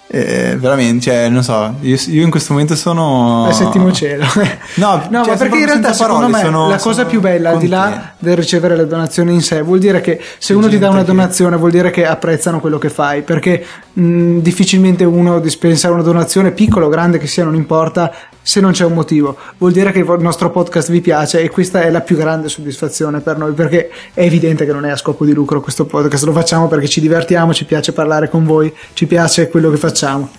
Eh, 0.07 0.55
veramente, 0.59 1.01
cioè, 1.09 1.29
non 1.29 1.43
so, 1.43 1.75
io, 1.81 1.97
io 2.07 2.23
in 2.23 2.29
questo 2.29 2.53
momento 2.53 2.75
sono... 2.75 3.45
Al 3.45 3.53
settimo 3.55 3.91
cielo. 3.91 4.23
No, 4.75 5.01
No, 5.09 5.23
cioè, 5.23 5.33
ma 5.33 5.37
perché 5.39 5.57
in 5.57 5.65
realtà 5.65 5.93
secondo 5.93 6.27
me 6.27 6.41
sono- 6.41 6.69
la 6.69 6.77
cosa 6.77 7.05
più 7.05 7.19
bella, 7.19 7.49
al 7.51 7.57
di 7.57 7.67
là 7.67 8.11
del 8.19 8.35
ricevere 8.35 8.75
le 8.75 8.85
donazioni 8.87 9.33
in 9.33 9.41
sé, 9.41 9.61
vuol 9.61 9.79
dire 9.79 10.01
che 10.01 10.21
se 10.37 10.53
uno 10.53 10.67
ti 10.67 10.77
dà 10.77 10.89
una 10.89 10.99
che- 10.99 11.05
donazione 11.05 11.55
vuol 11.57 11.71
dire 11.71 11.89
che 11.91 12.05
apprezzano 12.05 12.59
quello 12.59 12.77
che 12.77 12.89
fai, 12.89 13.23
perché 13.23 13.65
mh, 13.93 14.37
difficilmente 14.39 15.03
uno 15.05 15.39
dispensa 15.39 15.89
una 15.91 16.03
donazione, 16.03 16.51
piccola 16.51 16.85
o 16.85 16.89
grande 16.89 17.17
che 17.17 17.27
sia, 17.27 17.43
non 17.43 17.55
importa, 17.55 18.11
se 18.45 18.59
non 18.59 18.73
c'è 18.73 18.85
un 18.85 18.93
motivo. 18.93 19.35
Vuol 19.57 19.71
dire 19.71 19.91
che 19.91 19.99
il 19.99 20.17
nostro 20.19 20.51
podcast 20.51 20.91
vi 20.91 21.01
piace 21.01 21.41
e 21.41 21.49
questa 21.49 21.81
è 21.81 21.89
la 21.89 22.01
più 22.01 22.15
grande 22.15 22.47
soddisfazione 22.47 23.19
per 23.19 23.37
noi, 23.37 23.53
perché 23.53 23.89
è 24.13 24.21
evidente 24.21 24.67
che 24.67 24.71
non 24.71 24.85
è 24.85 24.91
a 24.91 24.95
scopo 24.95 25.25
di 25.25 25.33
lucro 25.33 25.61
questo 25.61 25.85
podcast, 25.85 26.25
lo 26.25 26.31
facciamo 26.31 26.67
perché 26.67 26.87
ci 26.87 27.01
divertiamo, 27.01 27.55
ci 27.55 27.65
piace 27.65 27.91
parlare 27.91 28.29
con 28.29 28.45
voi, 28.45 28.71
ci 28.93 29.07
piace 29.07 29.49
quello 29.49 29.71
che 29.71 29.77
facciamo. 29.77 30.29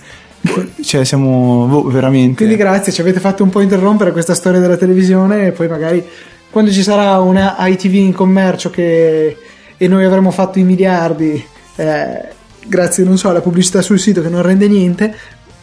Cioè, 0.80 1.04
siamo 1.04 1.66
boh, 1.66 1.82
veramente... 1.90 2.36
Quindi 2.36 2.54
grazie, 2.54 2.92
ci 2.92 3.00
avete 3.00 3.18
fatto 3.18 3.42
un 3.42 3.50
po' 3.50 3.60
interrompere 3.60 4.12
questa 4.12 4.34
storia 4.34 4.60
della 4.60 4.76
televisione 4.76 5.48
e 5.48 5.50
poi 5.50 5.66
magari 5.66 6.04
quando 6.48 6.70
ci 6.70 6.84
sarà 6.84 7.18
una 7.18 7.56
ITV 7.58 7.94
in 7.94 8.12
commercio 8.12 8.70
che, 8.70 9.36
e 9.76 9.88
noi 9.88 10.04
avremo 10.04 10.30
fatto 10.30 10.60
i 10.60 10.62
miliardi, 10.62 11.44
eh, 11.74 12.28
grazie 12.68 13.02
non 13.02 13.18
so 13.18 13.30
alla 13.30 13.40
pubblicità 13.40 13.82
sul 13.82 13.98
sito 13.98 14.22
che 14.22 14.28
non 14.28 14.42
rende 14.42 14.68
niente, 14.68 15.12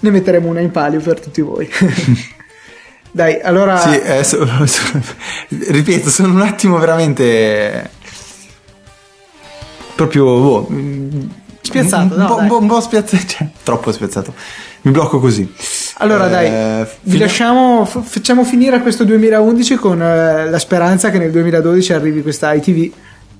ne 0.03 0.09
metteremo 0.11 0.47
una 0.47 0.59
in 0.59 0.71
palio 0.71 0.99
per 0.99 1.19
tutti 1.19 1.41
voi. 1.41 1.69
Dai, 3.11 3.39
allora... 3.41 3.77
Sì, 3.77 3.99
eh, 3.99 4.23
so- 4.23 4.45
so- 4.65 4.99
ripeto, 5.47 6.09
sono 6.09 6.33
un 6.33 6.41
attimo 6.41 6.77
veramente... 6.77 7.89
Proprio... 9.95 10.23
boh, 10.25 10.67
mm, 10.71 11.21
Spiazzato, 11.61 12.15
un, 12.15 12.19
no, 12.19 12.37
un 12.37 12.47
po', 12.47 12.57
un 12.57 12.67
po' 12.67 12.81
spiazzato, 12.81 13.23
cioè, 13.27 13.47
troppo 13.63 13.91
spiazzato. 13.91 14.33
Mi 14.81 14.91
blocco 14.91 15.19
così. 15.19 15.49
Allora 15.99 16.27
Eh, 16.27 16.29
dai, 16.29 16.87
vi 17.03 17.11
fino- 17.11 17.23
lasciamo, 17.23 17.85
facciamo 17.85 18.43
finire 18.43 18.81
questo 18.81 19.05
2011 19.05 19.75
con 19.75 20.01
eh, 20.01 20.49
la 20.49 20.59
speranza 20.59 21.09
che 21.09 21.19
nel 21.19 21.31
2012 21.31 21.93
arrivi 21.93 22.21
questa 22.21 22.51
ITV, 22.53 22.91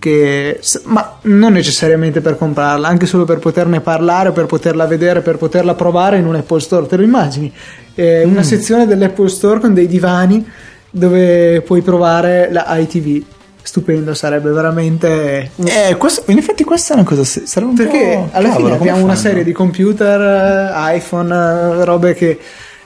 che, 0.04 0.60
ma 0.84 1.18
non 1.22 1.54
necessariamente 1.54 2.20
per 2.20 2.38
comprarla, 2.38 2.86
anche 2.89 3.06
solo 3.06 3.24
per 3.24 3.39
poterne 3.39 3.80
parlare, 3.80 4.34
per 4.34 4.48
poterla 4.48 4.86
vedere, 4.86 5.22
per 5.22 5.38
poterla 5.38 5.76
provare 5.76 6.18
in 6.18 6.26
un 6.26 6.36
Apple 6.36 6.60
Store, 6.60 6.86
te 6.88 6.98
lo 6.98 7.04
immagini? 7.04 7.50
Eh, 7.96 8.26
Mm. 8.26 8.32
Una 8.32 8.44
sezione 8.44 8.86
dell'Apple 8.86 9.30
Store 9.30 9.62
con 9.62 9.74
dei 9.74 9.88
divani 9.88 10.46
dove 10.89 11.62
puoi 11.62 11.82
provare 11.82 12.50
la 12.52 12.66
ITV. 12.78 13.24
Stupendo, 13.62 14.13
sarebbe 14.13 14.52
veramente 14.52 15.52
Eh, 15.56 15.96
questo- 15.98 16.24
in 16.32 16.38
effetti 16.38 16.66
questa 16.66 16.96
è 16.96 16.98
una 16.98 17.06
cosa... 17.06 17.24
Sarebbe 17.24 17.70
un 17.72 17.76
perché 17.78 18.13
po'... 18.30 18.30
alla 18.38 18.50
cavolo, 18.50 18.66
fine 18.66 18.78
abbiamo 18.78 19.04
una 19.06 19.13
fanno? 19.13 19.26
serie 19.26 19.44
di 19.46 19.52
computer, 19.54 20.20
eh, 20.20 20.98
iPhone, 20.98 21.34
eh, 21.34 21.86
robe 21.86 22.13
che 22.13 22.38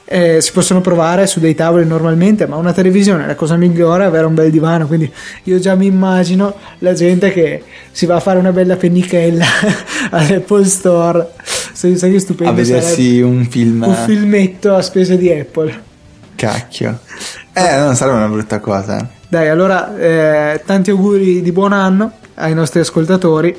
eh, 0.10 0.39
si 0.39 0.54
possono 0.54 0.80
provare 0.80 1.28
su 1.28 1.41
dei 1.41 1.54
tavoli 1.54 1.86
normalmente, 1.86 2.48
ma 2.48 2.56
una 2.56 2.72
televisione 2.72 3.28
la 3.28 3.36
cosa 3.36 3.58
migliore 3.58 4.06
è 4.06 4.08
avere 4.08 4.26
un 4.26 4.34
bel 4.34 4.50
divano, 4.50 4.88
quindi 4.88 5.12
io 5.43 5.60
già 5.60 5.76
mi 5.76 5.86
immagino 5.86 6.56
la 6.80 6.93
gente 6.93 7.32
che 7.32 7.63
si 7.91 8.06
va 8.06 8.15
a 8.15 8.20
fare 8.22 8.39
una 8.39 8.54
bella 8.54 8.78
pennichella 8.78 9.46
all'Apple 10.12 10.63
Store, 10.63 11.34
sai, 11.43 11.98
sai 11.98 12.13
che 12.13 12.20
stupendo 12.20 12.54
A 12.54 12.56
vedersi 12.56 13.20
un 13.20 13.46
film... 13.50 13.84
un 13.84 13.93
filmetto 13.93 14.74
a 14.74 14.82
spese 14.82 15.17
di 15.17 15.30
Apple. 15.30 15.84
Cacchio. 16.36 17.00
Eh, 17.52 17.76
non 17.76 17.96
sarebbe 17.96 18.17
una 18.17 18.28
brutta 18.28 18.60
cosa. 18.60 19.02
eh. 19.02 19.06
Dai, 19.28 19.50
allora 19.50 19.98
eh, 19.98 20.62
tanti 20.65 20.89
auguri 20.89 21.41
di 21.41 21.52
buon 21.52 21.74
anno 21.74 22.13
ai 22.36 22.54
nostri 22.54 22.80
ascoltatori. 22.80 23.54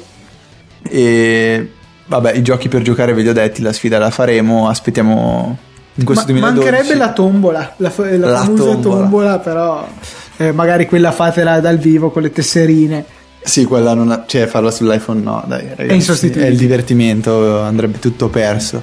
E 0.89 1.71
vabbè, 2.07 2.33
i 2.33 2.43
giochi 2.43 2.69
per 2.69 2.81
giocare 2.81 3.13
ve 3.13 3.21
li 3.21 3.29
ho 3.29 3.35
detti, 3.35 3.61
la 3.61 3.73
sfida 3.75 3.99
la 3.99 4.11
faremo, 4.11 4.69
aspettiamo 4.69 5.59
in 5.99 6.05
questo 6.05 6.25
Ma- 6.33 6.51
2012. 6.51 6.71
mancherebbe 6.71 6.95
la 6.99 7.13
tombola, 7.13 7.75
la, 7.77 7.93
la 7.97 8.17
La 8.17 8.39
famosa 8.39 8.63
tombola. 8.73 9.01
tombola. 9.01 9.39
però 9.41 9.89
eh, 10.37 10.53
magari 10.53 10.87
quella 10.87 11.13
fatela 11.13 11.61
dal 11.61 11.79
vivo 11.79 12.11
con 12.11 12.23
le 12.23 12.31
tesserine. 12.33 13.05
Sì, 13.41 13.65
quella 13.65 13.95
non 13.95 14.11
ha- 14.11 14.25
cioè 14.27 14.47
farla 14.47 14.71
sull'iPhone 14.71 15.21
no, 15.23 15.43
dai 15.47 15.67
ragazzi. 15.75 15.95
insostituibile. 15.95 16.47
È 16.49 16.51
il 16.53 16.59
divertimento, 16.59 17.61
andrebbe 17.61 17.99
tutto 17.99 18.29
perso. 18.29 18.83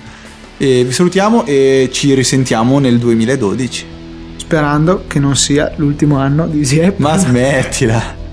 E 0.57 0.83
vi 0.85 0.91
salutiamo 0.91 1.45
e 1.45 1.89
ci 1.91 2.13
risentiamo 2.13 2.79
nel 2.79 2.97
2012. 2.97 3.85
Sperando 4.37 5.03
che 5.07 5.19
non 5.19 5.35
sia 5.35 5.71
l'ultimo 5.75 6.17
anno 6.17 6.47
di 6.47 6.61
Apple. 6.79 6.93
Ma 6.97 7.17
smettila. 7.17 8.23